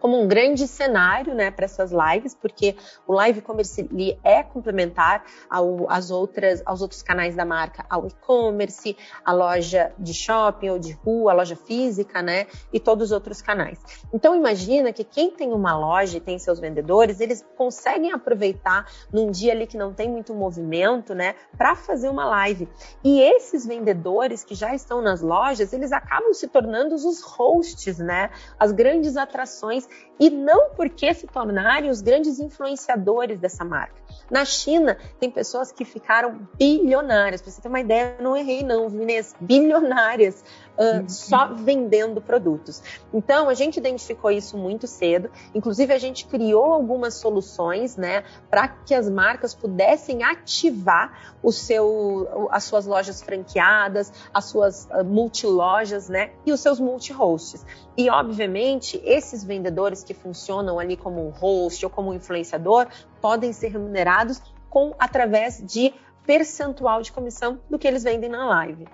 como 0.00 0.20
um 0.20 0.26
grande 0.26 0.66
cenário 0.66 1.34
né, 1.34 1.50
para 1.50 1.66
essas 1.66 1.92
lives, 1.92 2.34
porque 2.34 2.74
o 3.06 3.12
live 3.12 3.40
commerce 3.42 3.88
é 4.24 4.42
complementar 4.42 5.24
ao, 5.48 5.88
às 5.90 6.10
outras, 6.10 6.62
aos 6.64 6.80
outros 6.80 7.02
canais 7.02 7.36
da 7.36 7.44
marca, 7.44 7.84
ao 7.88 8.06
e-commerce, 8.06 8.96
a 9.24 9.32
loja 9.32 9.92
de 9.98 10.14
shopping 10.14 10.70
ou 10.70 10.78
de 10.78 10.92
rua, 10.92 11.32
a 11.32 11.34
loja 11.34 11.54
física, 11.54 12.22
né? 12.22 12.46
E 12.72 12.80
todos 12.80 13.06
os 13.06 13.12
outros 13.12 13.42
canais. 13.42 13.78
Então 14.12 14.34
imagina 14.34 14.92
que 14.92 15.04
quem 15.04 15.30
tem 15.30 15.52
uma 15.52 15.76
loja 15.76 16.16
e 16.16 16.20
tem 16.20 16.38
seus 16.38 16.58
vendedores, 16.58 17.20
eles 17.20 17.44
conseguem 17.56 18.12
aproveitar 18.12 18.86
num 19.12 19.30
dia 19.30 19.52
ali 19.52 19.66
que 19.66 19.76
não 19.76 19.92
tem 19.92 20.08
muito 20.08 20.34
movimento, 20.34 21.14
né? 21.14 21.34
Para 21.56 21.76
fazer 21.76 22.08
uma 22.08 22.24
live. 22.24 22.68
E 23.04 23.20
esses 23.20 23.66
vendedores 23.66 24.42
que 24.42 24.54
já 24.54 24.74
estão 24.74 25.02
nas 25.02 25.20
lojas, 25.20 25.72
eles 25.72 25.92
acabam 25.92 26.32
se 26.32 26.48
tornando 26.48 26.94
os 26.94 27.22
hosts, 27.22 27.98
né? 27.98 28.30
As 28.58 28.72
grandes 28.72 29.16
atrações 29.16 29.89
e 30.18 30.30
não 30.30 30.70
porque 30.70 31.12
se 31.14 31.26
tornarem 31.26 31.90
os 31.90 32.00
grandes 32.00 32.38
influenciadores 32.38 33.38
dessa 33.38 33.64
marca. 33.64 34.00
Na 34.30 34.44
China, 34.44 34.96
tem 35.18 35.30
pessoas 35.30 35.72
que 35.72 35.84
ficaram 35.84 36.48
bilionárias. 36.56 37.42
Para 37.42 37.50
você 37.50 37.60
ter 37.60 37.68
uma 37.68 37.80
ideia, 37.80 38.16
eu 38.18 38.24
não 38.24 38.36
errei, 38.36 38.62
não, 38.62 38.88
Vinês. 38.88 39.34
Bilionárias 39.40 40.44
uh, 40.80 41.08
só 41.08 41.52
vendendo 41.54 42.20
produtos. 42.20 42.82
Então, 43.12 43.48
a 43.48 43.54
gente 43.54 43.76
identificou 43.76 44.30
isso 44.30 44.56
muito 44.56 44.86
cedo. 44.86 45.30
Inclusive, 45.54 45.92
a 45.92 45.98
gente 45.98 46.26
criou 46.26 46.72
algumas 46.72 47.14
soluções, 47.14 47.96
né, 47.96 48.24
para 48.48 48.68
que 48.68 48.94
as 48.94 49.08
marcas 49.08 49.54
pudessem 49.54 50.22
ativar 50.22 51.36
o 51.42 51.52
seu, 51.52 52.48
as 52.50 52.64
suas 52.64 52.86
lojas 52.86 53.22
franqueadas, 53.22 54.12
as 54.32 54.46
suas 54.46 54.86
uh, 54.86 55.04
multilojas, 55.04 56.08
né, 56.08 56.30
e 56.46 56.52
os 56.52 56.60
seus 56.60 56.80
multi-hosts. 56.80 57.64
E, 57.96 58.08
obviamente, 58.08 59.00
esses 59.04 59.44
vendedores 59.44 60.02
que 60.02 60.14
funcionam 60.14 60.78
ali 60.78 60.96
como 60.96 61.26
um 61.26 61.30
host 61.30 61.84
ou 61.84 61.90
como 61.90 62.10
um 62.10 62.14
influenciador 62.14 62.86
podem 63.20 63.52
ser 63.52 63.68
remunerados 63.68 64.42
com 64.68 64.94
através 64.98 65.62
de 65.64 65.92
percentual 66.26 67.02
de 67.02 67.12
comissão 67.12 67.60
do 67.68 67.78
que 67.78 67.88
eles 67.88 68.04
vendem 68.04 68.30
na 68.30 68.46
live. 68.46 68.86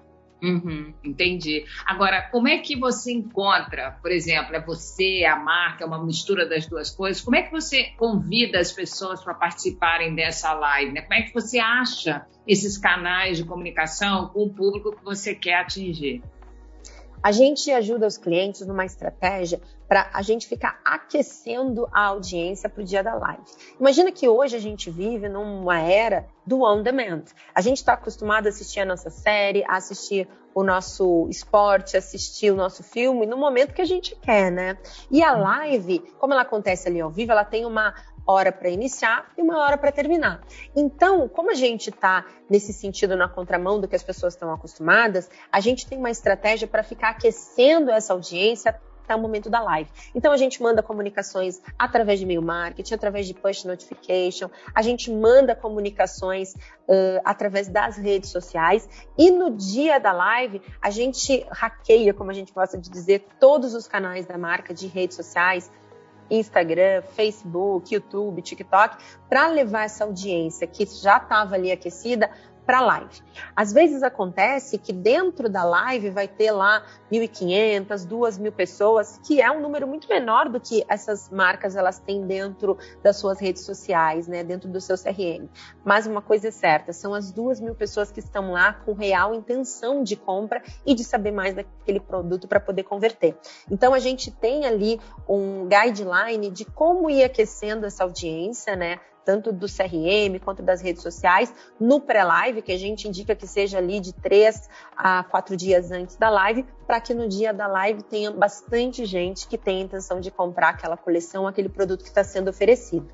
Uhum, 0.42 0.92
entendi. 1.02 1.64
Agora, 1.86 2.28
como 2.30 2.46
é 2.46 2.58
que 2.58 2.78
você 2.78 3.12
encontra, 3.12 3.98
por 4.02 4.12
exemplo, 4.12 4.54
é 4.54 4.60
você, 4.60 5.24
a 5.24 5.36
marca, 5.36 5.82
é 5.82 5.86
uma 5.86 6.04
mistura 6.04 6.46
das 6.46 6.66
duas 6.66 6.90
coisas? 6.90 7.22
Como 7.22 7.36
é 7.36 7.42
que 7.42 7.50
você 7.50 7.84
convida 7.96 8.58
as 8.58 8.70
pessoas 8.70 9.22
para 9.24 9.34
participarem 9.34 10.14
dessa 10.14 10.52
live? 10.52 10.92
Né? 10.92 11.00
Como 11.02 11.14
é 11.14 11.22
que 11.22 11.32
você 11.32 11.58
acha 11.58 12.26
esses 12.46 12.76
canais 12.76 13.38
de 13.38 13.44
comunicação 13.44 14.28
com 14.28 14.44
o 14.44 14.50
público 14.52 14.94
que 14.94 15.02
você 15.02 15.34
quer 15.34 15.54
atingir? 15.54 16.22
A 17.26 17.32
gente 17.32 17.72
ajuda 17.72 18.06
os 18.06 18.16
clientes 18.16 18.64
numa 18.64 18.84
estratégia 18.84 19.60
para 19.88 20.08
a 20.14 20.22
gente 20.22 20.46
ficar 20.46 20.80
aquecendo 20.84 21.88
a 21.92 22.04
audiência 22.04 22.68
para 22.68 22.80
o 22.80 22.84
dia 22.84 23.02
da 23.02 23.16
live. 23.16 23.42
Imagina 23.80 24.12
que 24.12 24.28
hoje 24.28 24.54
a 24.54 24.60
gente 24.60 24.88
vive 24.92 25.28
numa 25.28 25.80
era 25.80 26.28
do 26.46 26.62
on 26.62 26.84
demand. 26.84 27.24
A 27.52 27.60
gente 27.60 27.78
está 27.78 27.94
acostumado 27.94 28.46
a 28.46 28.50
assistir 28.50 28.78
a 28.78 28.84
nossa 28.84 29.10
série, 29.10 29.64
a 29.64 29.74
assistir 29.74 30.28
o 30.54 30.62
nosso 30.62 31.26
esporte, 31.28 31.96
assistir 31.96 32.52
o 32.52 32.54
nosso 32.54 32.84
filme 32.84 33.26
no 33.26 33.36
momento 33.36 33.74
que 33.74 33.82
a 33.82 33.86
gente 33.86 34.14
quer, 34.14 34.52
né? 34.52 34.78
E 35.10 35.20
a 35.20 35.32
live, 35.32 35.98
como 36.20 36.32
ela 36.32 36.42
acontece 36.42 36.86
ali 36.86 37.00
ao 37.00 37.10
vivo, 37.10 37.32
ela 37.32 37.44
tem 37.44 37.66
uma 37.66 37.92
hora 38.26 38.50
para 38.50 38.68
iniciar 38.68 39.30
e 39.36 39.42
uma 39.42 39.58
hora 39.58 39.78
para 39.78 39.92
terminar. 39.92 40.42
Então, 40.74 41.28
como 41.28 41.50
a 41.50 41.54
gente 41.54 41.90
está 41.90 42.24
nesse 42.50 42.72
sentido 42.72 43.16
na 43.16 43.28
contramão 43.28 43.80
do 43.80 43.86
que 43.86 43.96
as 43.96 44.02
pessoas 44.02 44.34
estão 44.34 44.52
acostumadas, 44.52 45.30
a 45.50 45.60
gente 45.60 45.86
tem 45.86 45.98
uma 45.98 46.10
estratégia 46.10 46.66
para 46.66 46.82
ficar 46.82 47.10
aquecendo 47.10 47.90
essa 47.90 48.12
audiência 48.12 48.78
até 49.06 49.14
o 49.14 49.20
momento 49.20 49.48
da 49.48 49.60
live. 49.60 49.88
Então 50.14 50.32
a 50.32 50.36
gente 50.36 50.60
manda 50.60 50.82
comunicações 50.82 51.62
através 51.78 52.18
de 52.18 52.24
e-mail 52.24 52.42
marketing, 52.42 52.94
através 52.94 53.26
de 53.26 53.34
push 53.34 53.64
notification, 53.64 54.50
a 54.74 54.82
gente 54.82 55.12
manda 55.12 55.54
comunicações 55.54 56.54
uh, 56.54 57.20
através 57.24 57.68
das 57.68 57.96
redes 57.96 58.30
sociais 58.30 58.88
e 59.16 59.30
no 59.30 59.50
dia 59.52 59.98
da 59.98 60.12
live 60.12 60.60
a 60.82 60.90
gente 60.90 61.46
hackeia, 61.50 62.12
como 62.12 62.30
a 62.30 62.34
gente 62.34 62.52
gosta 62.52 62.76
de 62.76 62.90
dizer, 62.90 63.24
todos 63.38 63.74
os 63.74 63.86
canais 63.86 64.26
da 64.26 64.36
marca 64.36 64.74
de 64.74 64.88
redes 64.88 65.16
sociais, 65.16 65.70
Instagram, 66.30 67.02
Facebook, 67.02 67.94
YouTube, 67.94 68.42
TikTok, 68.42 68.96
para 69.28 69.46
levar 69.48 69.84
essa 69.84 70.04
audiência 70.04 70.66
que 70.66 70.84
já 70.86 71.18
estava 71.18 71.54
ali 71.54 71.70
aquecida 71.70 72.30
para 72.66 72.80
live. 72.80 73.22
Às 73.54 73.72
vezes 73.72 74.02
acontece 74.02 74.76
que 74.76 74.92
dentro 74.92 75.48
da 75.48 75.62
live 75.62 76.10
vai 76.10 76.26
ter 76.26 76.50
lá 76.50 76.84
1.500, 77.10 78.06
2.000 78.06 78.52
pessoas, 78.52 79.20
que 79.24 79.40
é 79.40 79.50
um 79.50 79.60
número 79.60 79.86
muito 79.86 80.08
menor 80.08 80.48
do 80.48 80.60
que 80.60 80.84
essas 80.88 81.30
marcas 81.30 81.76
elas 81.76 82.00
têm 82.00 82.26
dentro 82.26 82.76
das 83.02 83.16
suas 83.16 83.38
redes 83.38 83.62
sociais, 83.64 84.26
né, 84.26 84.42
dentro 84.42 84.68
do 84.68 84.80
seu 84.80 84.96
CRM. 84.96 85.48
Mas 85.84 86.06
uma 86.06 86.20
coisa 86.20 86.48
é 86.48 86.50
certa, 86.50 86.92
são 86.92 87.14
as 87.14 87.32
2.000 87.32 87.74
pessoas 87.76 88.10
que 88.10 88.18
estão 88.18 88.50
lá 88.50 88.72
com 88.72 88.92
real 88.92 89.32
intenção 89.32 90.02
de 90.02 90.16
compra 90.16 90.60
e 90.84 90.94
de 90.94 91.04
saber 91.04 91.30
mais 91.30 91.54
daquele 91.54 92.00
produto 92.00 92.48
para 92.48 92.58
poder 92.58 92.82
converter. 92.82 93.36
Então 93.70 93.94
a 93.94 94.00
gente 94.00 94.30
tem 94.32 94.66
ali 94.66 95.00
um 95.28 95.68
guideline 95.68 96.50
de 96.50 96.64
como 96.64 97.08
ir 97.08 97.22
aquecendo 97.22 97.86
essa 97.86 98.02
audiência, 98.02 98.74
né, 98.74 98.98
tanto 99.26 99.52
do 99.52 99.66
CRM 99.66 100.38
quanto 100.42 100.62
das 100.62 100.80
redes 100.80 101.02
sociais, 101.02 101.52
no 101.80 102.00
pré-live, 102.00 102.62
que 102.62 102.70
a 102.70 102.78
gente 102.78 103.08
indica 103.08 103.34
que 103.34 103.46
seja 103.46 103.78
ali 103.78 103.98
de 103.98 104.14
três 104.14 104.70
a 104.96 105.24
quatro 105.24 105.56
dias 105.56 105.90
antes 105.90 106.16
da 106.16 106.30
live, 106.30 106.64
para 106.86 107.00
que 107.00 107.12
no 107.12 107.28
dia 107.28 107.52
da 107.52 107.66
live 107.66 108.04
tenha 108.04 108.30
bastante 108.30 109.04
gente 109.04 109.48
que 109.48 109.58
tenha 109.58 109.82
intenção 109.82 110.20
de 110.20 110.30
comprar 110.30 110.70
aquela 110.70 110.96
coleção, 110.96 111.46
aquele 111.46 111.68
produto 111.68 112.02
que 112.02 112.08
está 112.08 112.22
sendo 112.22 112.48
oferecido. 112.48 113.10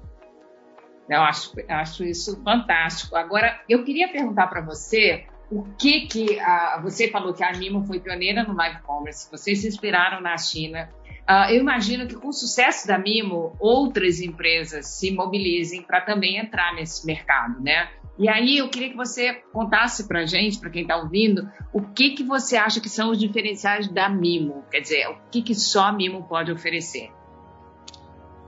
Eu 1.08 1.22
acho, 1.22 1.52
acho 1.68 2.04
isso 2.04 2.40
fantástico. 2.44 3.16
Agora, 3.16 3.60
eu 3.68 3.82
queria 3.82 4.12
perguntar 4.12 4.46
para 4.48 4.60
você 4.60 5.24
o 5.50 5.64
que 5.76 6.06
que 6.06 6.40
a, 6.40 6.80
você 6.82 7.08
falou 7.08 7.34
que 7.34 7.42
a 7.42 7.52
Mimo 7.52 7.84
foi 7.84 8.00
pioneira 8.00 8.42
no 8.42 8.54
live 8.54 8.80
commerce, 8.82 9.30
vocês 9.30 9.60
se 9.60 9.68
inspiraram 9.68 10.20
na 10.20 10.36
China. 10.36 10.88
Uh, 11.28 11.50
eu 11.50 11.60
imagino 11.60 12.06
que 12.06 12.16
com 12.16 12.28
o 12.28 12.32
sucesso 12.32 12.86
da 12.86 12.98
Mimo, 12.98 13.56
outras 13.60 14.20
empresas 14.20 14.86
se 14.86 15.12
mobilizem 15.12 15.82
para 15.82 16.00
também 16.00 16.36
entrar 16.36 16.74
nesse 16.74 17.06
mercado, 17.06 17.60
né? 17.60 17.88
E 18.18 18.28
aí 18.28 18.58
eu 18.58 18.68
queria 18.68 18.90
que 18.90 18.96
você 18.96 19.34
contasse 19.52 20.06
para 20.06 20.26
gente, 20.26 20.58
para 20.58 20.68
quem 20.68 20.82
está 20.82 20.96
ouvindo, 20.96 21.50
o 21.72 21.80
que, 21.80 22.10
que 22.10 22.22
você 22.22 22.56
acha 22.56 22.80
que 22.80 22.88
são 22.88 23.10
os 23.10 23.18
diferenciais 23.18 23.88
da 23.88 24.08
Mimo? 24.08 24.64
Quer 24.70 24.80
dizer, 24.80 25.08
o 25.08 25.16
que, 25.30 25.42
que 25.42 25.54
só 25.54 25.86
a 25.86 25.92
Mimo 25.92 26.24
pode 26.24 26.52
oferecer? 26.52 27.10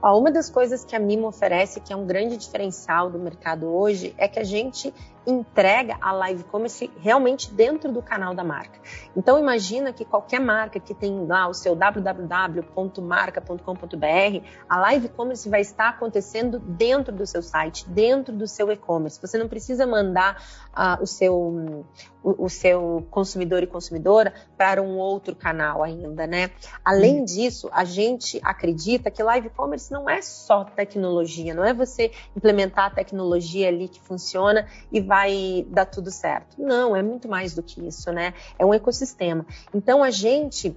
Uma 0.03 0.29
das 0.29 0.51
coisas 0.51 0.85
que 0.85 0.95
a 0.95 0.99
Mimo 0.99 1.27
oferece, 1.27 1.81
que 1.81 1.91
é 1.91 1.95
um 1.95 2.05
grande 2.05 2.37
diferencial 2.37 3.09
do 3.09 3.17
mercado 3.17 3.67
hoje, 3.67 4.13
é 4.19 4.27
que 4.27 4.37
a 4.37 4.43
gente 4.43 4.93
entrega 5.25 5.97
a 6.01 6.11
live 6.11 6.43
commerce 6.45 6.91
realmente 6.99 7.51
dentro 7.51 7.91
do 7.91 8.01
canal 8.01 8.33
da 8.33 8.43
marca. 8.43 8.79
Então 9.15 9.39
imagina 9.39 9.91
que 9.91 10.05
qualquer 10.05 10.39
marca 10.39 10.79
que 10.79 10.93
tem 10.93 11.25
lá 11.25 11.47
o 11.47 11.53
seu 11.53 11.75
www.marca.com.br, 11.75 14.47
a 14.69 14.79
live 14.79 15.09
commerce 15.09 15.49
vai 15.49 15.61
estar 15.61 15.89
acontecendo 15.89 16.59
dentro 16.59 17.13
do 17.13 17.25
seu 17.25 17.41
site, 17.41 17.89
dentro 17.89 18.35
do 18.35 18.47
seu 18.47 18.71
e-commerce. 18.71 19.19
Você 19.21 19.37
não 19.37 19.47
precisa 19.47 19.85
mandar 19.85 20.41
uh, 20.73 21.01
o 21.01 21.07
seu 21.07 21.85
o, 22.25 22.45
o, 22.45 22.49
seu 22.49 23.05
consumidor 23.11 23.61
e 23.61 23.67
consumidora 23.67 24.33
para 24.57 24.81
um 24.81 24.97
outro 24.97 25.35
canal 25.35 25.83
ainda, 25.83 26.25
né? 26.25 26.49
Além 26.83 27.23
disso, 27.23 27.69
a 27.71 27.85
gente 27.85 28.41
acredita 28.43 29.11
que 29.11 29.21
live 29.21 29.51
commerce 29.51 29.91
não 29.91 30.09
é 30.09 30.23
só 30.23 30.63
tecnologia, 30.63 31.53
não 31.53 31.63
é 31.63 31.71
você 31.71 32.11
implementar 32.35 32.85
a 32.85 32.89
tecnologia 32.89 33.67
ali 33.67 33.87
que 33.87 34.01
funciona 34.01 34.67
e 34.91 34.99
vai 34.99 35.14
vai 35.15 35.65
dar 35.69 35.85
tudo 35.85 36.11
certo. 36.11 36.61
Não, 36.61 36.93
é 36.93 37.01
muito 37.01 37.29
mais 37.29 37.55
do 37.55 37.63
que 37.63 37.87
isso, 37.87 38.11
né? 38.11 38.33
É 38.59 38.65
um 38.65 38.73
ecossistema. 38.73 39.45
Então 39.73 40.03
a 40.03 40.11
gente 40.11 40.75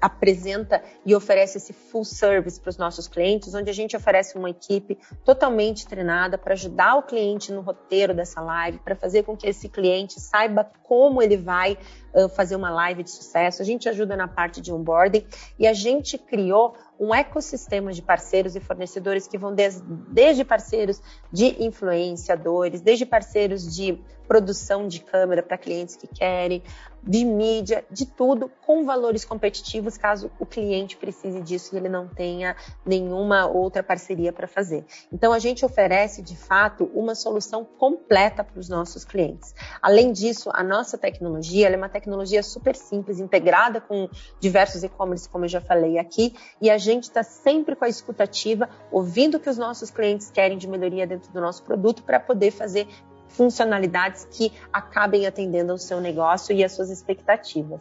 apresenta 0.00 0.82
e 1.04 1.14
oferece 1.14 1.58
esse 1.58 1.72
full 1.72 2.04
service 2.04 2.60
para 2.60 2.70
os 2.70 2.76
nossos 2.76 3.08
clientes, 3.08 3.54
onde 3.54 3.70
a 3.70 3.72
gente 3.74 3.96
oferece 3.96 4.36
uma 4.36 4.50
equipe 4.50 4.98
totalmente 5.24 5.86
treinada 5.86 6.36
para 6.38 6.54
ajudar 6.54 6.96
o 6.96 7.02
cliente 7.02 7.52
no 7.52 7.60
roteiro 7.60 8.14
dessa 8.14 8.40
live, 8.40 8.78
para 8.78 8.94
fazer 8.94 9.22
com 9.22 9.36
que 9.36 9.46
esse 9.46 9.68
cliente 9.68 10.20
saiba 10.20 10.70
como 10.82 11.22
ele 11.22 11.36
vai 11.36 11.78
uh, 12.14 12.28
fazer 12.28 12.56
uma 12.56 12.70
live 12.70 13.02
de 13.02 13.10
sucesso. 13.10 13.62
A 13.62 13.64
gente 13.64 13.88
ajuda 13.88 14.16
na 14.16 14.28
parte 14.28 14.60
de 14.60 14.72
onboarding 14.72 15.26
e 15.58 15.66
a 15.66 15.72
gente 15.72 16.16
criou 16.18 16.76
um 16.98 17.14
ecossistema 17.14 17.92
de 17.92 18.02
parceiros 18.02 18.54
e 18.54 18.60
fornecedores 18.60 19.26
que 19.26 19.36
vão 19.36 19.54
desde, 19.54 19.82
desde 20.08 20.44
parceiros 20.44 21.02
de 21.32 21.62
influenciadores, 21.64 22.80
desde 22.80 23.04
parceiros 23.04 23.74
de 23.74 24.00
produção 24.26 24.88
de 24.88 25.00
câmera 25.00 25.42
para 25.42 25.58
clientes 25.58 25.96
que 25.96 26.06
querem, 26.06 26.62
de 27.06 27.24
mídia, 27.24 27.84
de 27.90 28.06
tudo, 28.06 28.50
com 28.66 28.84
valores 28.84 29.24
competitivos, 29.24 29.98
caso 29.98 30.30
o 30.38 30.46
cliente 30.46 30.96
precise 30.96 31.40
disso 31.42 31.74
e 31.74 31.78
ele 31.78 31.88
não 31.88 32.08
tenha 32.08 32.56
nenhuma 32.84 33.46
outra 33.46 33.82
parceria 33.82 34.32
para 34.32 34.48
fazer. 34.48 34.84
Então, 35.12 35.32
a 35.32 35.38
gente 35.38 35.64
oferece, 35.64 36.22
de 36.22 36.36
fato, 36.36 36.90
uma 36.94 37.14
solução 37.14 37.64
completa 37.64 38.42
para 38.42 38.58
os 38.58 38.68
nossos 38.68 39.04
clientes. 39.04 39.54
Além 39.82 40.12
disso, 40.12 40.50
a 40.52 40.62
nossa 40.62 40.96
tecnologia 40.96 41.68
é 41.68 41.76
uma 41.76 41.88
tecnologia 41.88 42.42
super 42.42 42.74
simples, 42.74 43.20
integrada 43.20 43.80
com 43.80 44.08
diversos 44.40 44.82
e-commerce, 44.82 45.28
como 45.28 45.44
eu 45.44 45.48
já 45.48 45.60
falei 45.60 45.98
aqui, 45.98 46.34
e 46.60 46.70
a 46.70 46.78
gente 46.78 47.04
está 47.04 47.22
sempre 47.22 47.76
com 47.76 47.84
a 47.84 47.88
escutativa, 47.88 48.68
ouvindo 48.90 49.36
o 49.36 49.40
que 49.40 49.50
os 49.50 49.58
nossos 49.58 49.90
clientes 49.90 50.30
querem 50.30 50.56
de 50.56 50.66
melhoria 50.66 51.06
dentro 51.06 51.30
do 51.32 51.40
nosso 51.40 51.62
produto 51.62 52.02
para 52.02 52.18
poder 52.18 52.50
fazer 52.50 52.88
funcionalidades 53.34 54.26
que 54.30 54.52
acabem 54.72 55.26
atendendo 55.26 55.72
ao 55.72 55.78
seu 55.78 56.00
negócio 56.00 56.54
e 56.54 56.64
às 56.64 56.72
suas 56.72 56.90
expectativas. 56.90 57.80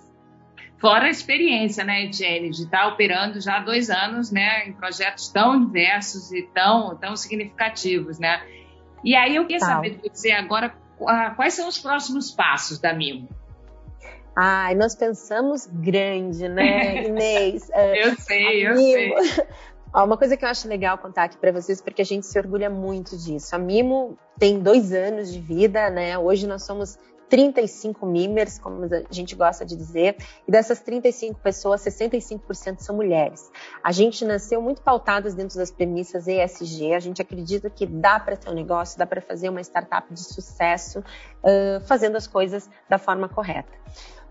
Fora 0.83 1.05
a 1.05 1.09
experiência, 1.09 1.83
né, 1.85 2.03
Etienne, 2.03 2.49
de 2.49 2.63
estar 2.63 2.87
operando 2.87 3.39
já 3.39 3.57
há 3.57 3.59
dois 3.61 3.89
anos, 3.89 4.31
né, 4.31 4.67
em 4.67 4.73
projetos 4.73 5.29
tão 5.29 5.65
diversos 5.65 6.29
e 6.33 6.43
tão, 6.53 6.97
tão 6.97 7.15
significativos, 7.15 8.19
né? 8.19 8.43
E 9.01 9.15
aí 9.15 9.35
eu 9.35 9.45
queria 9.45 9.61
saber 9.61 9.91
de 9.91 10.09
você 10.09 10.31
agora 10.31 10.75
quais 11.37 11.53
são 11.53 11.69
os 11.69 11.77
próximos 11.77 12.31
passos 12.31 12.79
da 12.79 12.93
Mimo. 12.93 13.29
Ai, 14.35 14.75
nós 14.75 14.93
pensamos 14.93 15.67
grande, 15.67 16.49
né, 16.49 17.03
Inês? 17.07 17.69
eu 17.95 18.15
sei, 18.17 18.67
eu 18.67 18.75
sei. 18.75 19.13
Ó, 19.93 20.03
uma 20.03 20.17
coisa 20.17 20.35
que 20.35 20.43
eu 20.43 20.49
acho 20.49 20.67
legal 20.67 20.97
contar 20.97 21.25
aqui 21.25 21.37
para 21.37 21.51
vocês, 21.51 21.79
porque 21.79 22.01
a 22.01 22.05
gente 22.05 22.25
se 22.25 22.39
orgulha 22.39 22.69
muito 22.69 23.15
disso. 23.15 23.55
A 23.55 23.59
Mimo 23.59 24.17
tem 24.39 24.59
dois 24.59 24.91
anos 24.91 25.31
de 25.31 25.39
vida, 25.39 25.89
né? 25.91 26.17
Hoje 26.17 26.47
nós 26.47 26.63
somos 26.63 26.97
35 27.29 28.05
mimers, 28.05 28.57
como 28.57 28.85
a 28.85 29.03
gente 29.11 29.35
gosta 29.35 29.65
de 29.65 29.75
dizer, 29.75 30.17
e 30.47 30.51
dessas 30.51 30.79
35 30.79 31.39
pessoas, 31.39 31.81
65% 31.81 32.79
são 32.79 32.95
mulheres. 32.95 33.51
A 33.83 33.91
gente 33.91 34.25
nasceu 34.25 34.61
muito 34.61 34.81
pautadas 34.81 35.33
dentro 35.35 35.57
das 35.57 35.71
premissas 35.71 36.27
ESG, 36.27 36.93
a 36.93 36.99
gente 36.99 37.21
acredita 37.21 37.69
que 37.69 37.85
dá 37.85 38.19
para 38.19 38.35
ter 38.35 38.49
um 38.49 38.53
negócio, 38.53 38.97
dá 38.97 39.05
para 39.05 39.21
fazer 39.21 39.49
uma 39.49 39.61
startup 39.61 40.11
de 40.13 40.23
sucesso, 40.23 40.99
uh, 40.99 41.79
fazendo 41.85 42.17
as 42.17 42.27
coisas 42.27 42.69
da 42.89 42.97
forma 42.97 43.29
correta. 43.29 43.71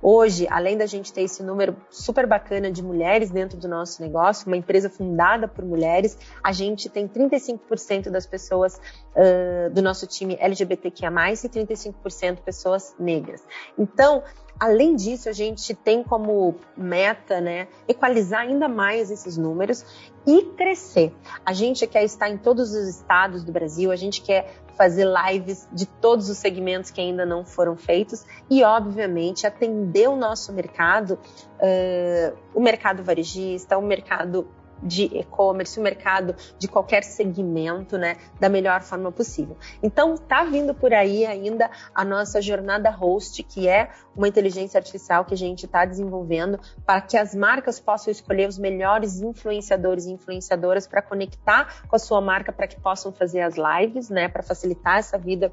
Hoje, 0.04 0.48
além 0.50 0.76
da 0.76 0.84
gente 0.84 1.12
ter 1.12 1.22
esse 1.22 1.44
número 1.44 1.76
super 1.88 2.26
bacana 2.26 2.72
de 2.72 2.82
mulheres 2.82 3.30
dentro 3.30 3.56
do 3.56 3.68
nosso 3.68 4.02
negócio, 4.02 4.48
uma 4.48 4.56
empresa 4.56 4.90
fundada 4.90 5.46
por 5.46 5.64
mulheres, 5.64 6.18
a 6.42 6.50
gente 6.50 6.88
tem 6.88 7.06
35% 7.06 8.10
das 8.10 8.26
pessoas 8.26 8.80
uh, 9.14 9.70
do 9.70 9.80
nosso 9.80 10.04
time 10.08 10.36
LGBTQIA+, 10.40 11.08
e 11.10 11.48
35% 11.48 12.38
pessoas 12.40 12.96
negras. 12.98 13.44
Então, 13.78 14.24
Além 14.58 14.94
disso, 14.94 15.28
a 15.28 15.32
gente 15.32 15.74
tem 15.74 16.02
como 16.04 16.54
meta, 16.76 17.40
né, 17.40 17.66
equalizar 17.88 18.42
ainda 18.42 18.68
mais 18.68 19.10
esses 19.10 19.36
números 19.36 19.84
e 20.26 20.42
crescer. 20.56 21.12
A 21.44 21.52
gente 21.52 21.86
quer 21.86 22.04
estar 22.04 22.30
em 22.30 22.38
todos 22.38 22.72
os 22.72 22.88
estados 22.88 23.42
do 23.42 23.50
Brasil, 23.50 23.90
a 23.90 23.96
gente 23.96 24.22
quer 24.22 24.62
fazer 24.76 25.06
lives 25.06 25.68
de 25.72 25.86
todos 25.86 26.28
os 26.28 26.38
segmentos 26.38 26.90
que 26.90 27.00
ainda 27.00 27.26
não 27.26 27.44
foram 27.44 27.76
feitos 27.76 28.24
e, 28.48 28.62
obviamente, 28.62 29.46
atender 29.46 30.08
o 30.08 30.16
nosso 30.16 30.52
mercado, 30.52 31.18
uh, 31.58 32.36
o 32.54 32.60
mercado 32.60 33.02
varejista, 33.02 33.76
o 33.76 33.82
mercado 33.82 34.46
de 34.82 35.04
e-commerce, 35.04 35.78
o 35.78 35.82
mercado 35.82 36.34
de 36.58 36.68
qualquer 36.68 37.04
segmento, 37.04 37.96
né, 37.96 38.16
da 38.40 38.48
melhor 38.48 38.82
forma 38.82 39.12
possível. 39.12 39.56
Então, 39.82 40.16
tá 40.16 40.44
vindo 40.44 40.74
por 40.74 40.92
aí 40.92 41.24
ainda 41.24 41.70
a 41.94 42.04
nossa 42.04 42.40
jornada 42.42 42.90
host, 42.90 43.42
que 43.42 43.68
é 43.68 43.90
uma 44.16 44.28
inteligência 44.28 44.78
artificial 44.78 45.24
que 45.24 45.34
a 45.34 45.36
gente 45.36 45.66
está 45.66 45.84
desenvolvendo 45.84 46.58
para 46.84 47.00
que 47.00 47.16
as 47.16 47.34
marcas 47.34 47.80
possam 47.80 48.10
escolher 48.10 48.48
os 48.48 48.58
melhores 48.58 49.20
influenciadores 49.20 50.06
e 50.06 50.12
influenciadoras 50.12 50.86
para 50.86 51.00
conectar 51.00 51.82
com 51.88 51.96
a 51.96 51.98
sua 51.98 52.20
marca 52.20 52.52
para 52.52 52.66
que 52.66 52.80
possam 52.80 53.12
fazer 53.12 53.40
as 53.40 53.54
lives, 53.56 54.10
né, 54.10 54.28
para 54.28 54.42
facilitar 54.42 54.98
essa 54.98 55.16
vida 55.16 55.52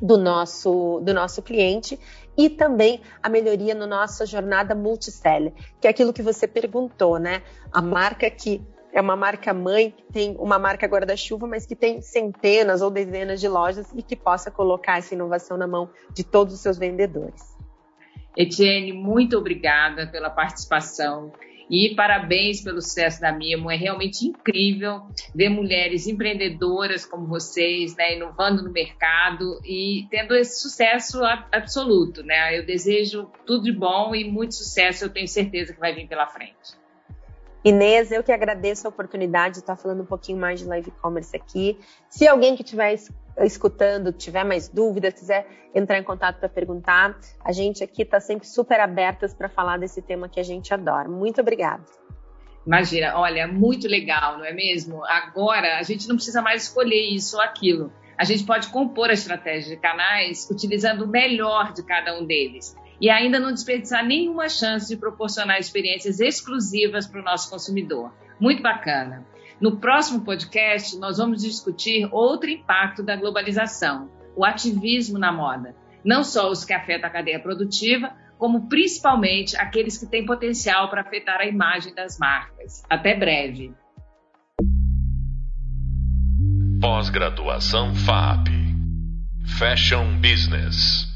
do 0.00 0.16
nosso, 0.18 1.00
do 1.00 1.14
nosso 1.14 1.42
cliente 1.42 1.98
e 2.36 2.50
também 2.50 3.00
a 3.22 3.28
melhoria 3.28 3.74
na 3.74 3.86
nossa 3.86 4.26
jornada 4.26 4.74
multiseller, 4.74 5.52
que 5.80 5.86
é 5.86 5.90
aquilo 5.90 6.12
que 6.12 6.22
você 6.22 6.46
perguntou, 6.48 7.18
né? 7.18 7.42
A 7.72 7.80
marca 7.80 8.28
que 8.30 8.60
é 8.92 9.00
uma 9.00 9.16
marca 9.16 9.52
mãe, 9.52 9.90
que 9.90 10.04
tem 10.12 10.36
uma 10.38 10.56
marca 10.56 10.86
guarda-chuva, 10.86 11.48
mas 11.48 11.66
que 11.66 11.74
tem 11.74 12.00
centenas 12.00 12.80
ou 12.80 12.90
dezenas 12.90 13.40
de 13.40 13.48
lojas 13.48 13.92
e 13.92 14.02
que 14.02 14.14
possa 14.14 14.52
colocar 14.52 14.98
essa 14.98 15.14
inovação 15.14 15.56
na 15.56 15.66
mão 15.66 15.90
de 16.12 16.22
todos 16.22 16.54
os 16.54 16.60
seus 16.60 16.78
vendedores. 16.78 17.54
Etienne, 18.36 18.92
muito 18.92 19.36
obrigada 19.36 20.06
pela 20.06 20.30
participação. 20.30 21.32
E 21.70 21.94
parabéns 21.94 22.60
pelo 22.60 22.80
sucesso 22.80 23.20
da 23.20 23.32
Mimo. 23.32 23.70
É 23.70 23.76
realmente 23.76 24.26
incrível 24.26 25.02
ver 25.34 25.48
mulheres 25.48 26.06
empreendedoras 26.06 27.06
como 27.06 27.26
vocês, 27.26 27.96
né, 27.96 28.16
inovando 28.16 28.62
no 28.62 28.72
mercado 28.72 29.60
e 29.64 30.06
tendo 30.10 30.34
esse 30.34 30.60
sucesso 30.60 31.20
absoluto. 31.52 32.22
Né? 32.22 32.58
Eu 32.58 32.66
desejo 32.66 33.30
tudo 33.46 33.64
de 33.64 33.72
bom 33.72 34.14
e 34.14 34.24
muito 34.24 34.54
sucesso. 34.54 35.04
Eu 35.04 35.10
tenho 35.10 35.28
certeza 35.28 35.72
que 35.72 35.80
vai 35.80 35.94
vir 35.94 36.06
pela 36.06 36.26
frente. 36.26 36.83
Inês, 37.64 38.12
eu 38.12 38.22
que 38.22 38.30
agradeço 38.30 38.86
a 38.86 38.90
oportunidade 38.90 39.54
de 39.54 39.60
estar 39.60 39.74
falando 39.74 40.02
um 40.02 40.06
pouquinho 40.06 40.38
mais 40.38 40.60
de 40.60 40.66
live 40.66 40.90
commerce 41.00 41.34
aqui. 41.34 41.78
Se 42.10 42.28
alguém 42.28 42.54
que 42.54 42.62
estiver 42.62 42.94
escutando 43.40 44.12
tiver 44.12 44.44
mais 44.44 44.68
dúvidas, 44.68 45.14
quiser 45.14 45.46
entrar 45.74 45.98
em 45.98 46.02
contato 46.02 46.38
para 46.38 46.48
perguntar, 46.48 47.18
a 47.42 47.52
gente 47.52 47.82
aqui 47.82 48.02
está 48.02 48.20
sempre 48.20 48.46
super 48.46 48.78
abertas 48.78 49.32
para 49.32 49.48
falar 49.48 49.78
desse 49.78 50.02
tema 50.02 50.28
que 50.28 50.38
a 50.38 50.42
gente 50.42 50.74
adora. 50.74 51.08
Muito 51.08 51.40
obrigada. 51.40 51.82
Imagina, 52.66 53.18
olha, 53.18 53.48
muito 53.48 53.88
legal, 53.88 54.36
não 54.36 54.44
é 54.44 54.52
mesmo? 54.52 55.02
Agora 55.06 55.78
a 55.78 55.82
gente 55.82 56.06
não 56.06 56.16
precisa 56.16 56.42
mais 56.42 56.64
escolher 56.64 57.00
isso 57.14 57.36
ou 57.36 57.42
aquilo. 57.42 57.90
A 58.18 58.24
gente 58.24 58.44
pode 58.44 58.68
compor 58.68 59.08
a 59.08 59.14
estratégia 59.14 59.74
de 59.74 59.80
canais 59.80 60.48
utilizando 60.50 61.04
o 61.04 61.08
melhor 61.08 61.72
de 61.72 61.82
cada 61.82 62.14
um 62.18 62.26
deles 62.26 62.76
e 63.00 63.10
ainda 63.10 63.38
não 63.38 63.52
desperdiçar 63.52 64.04
nenhuma 64.04 64.48
chance 64.48 64.88
de 64.88 64.96
proporcionar 64.96 65.58
experiências 65.58 66.20
exclusivas 66.20 67.06
para 67.06 67.20
o 67.20 67.24
nosso 67.24 67.50
consumidor. 67.50 68.12
Muito 68.40 68.62
bacana. 68.62 69.26
No 69.60 69.78
próximo 69.78 70.24
podcast, 70.24 70.98
nós 70.98 71.18
vamos 71.18 71.42
discutir 71.42 72.08
outro 72.12 72.50
impacto 72.50 73.02
da 73.02 73.16
globalização, 73.16 74.10
o 74.36 74.44
ativismo 74.44 75.18
na 75.18 75.32
moda. 75.32 75.74
Não 76.04 76.22
só 76.24 76.50
os 76.50 76.64
que 76.64 76.72
afetam 76.72 77.08
a 77.08 77.12
cadeia 77.12 77.40
produtiva, 77.40 78.12
como 78.38 78.68
principalmente 78.68 79.56
aqueles 79.56 79.96
que 79.96 80.06
têm 80.06 80.26
potencial 80.26 80.90
para 80.90 81.02
afetar 81.02 81.40
a 81.40 81.46
imagem 81.46 81.94
das 81.94 82.18
marcas. 82.18 82.82
Até 82.90 83.14
breve. 83.14 83.72
Pós-graduação 86.80 87.94
FAP 87.94 88.48
Fashion 89.58 90.20
Business. 90.20 91.13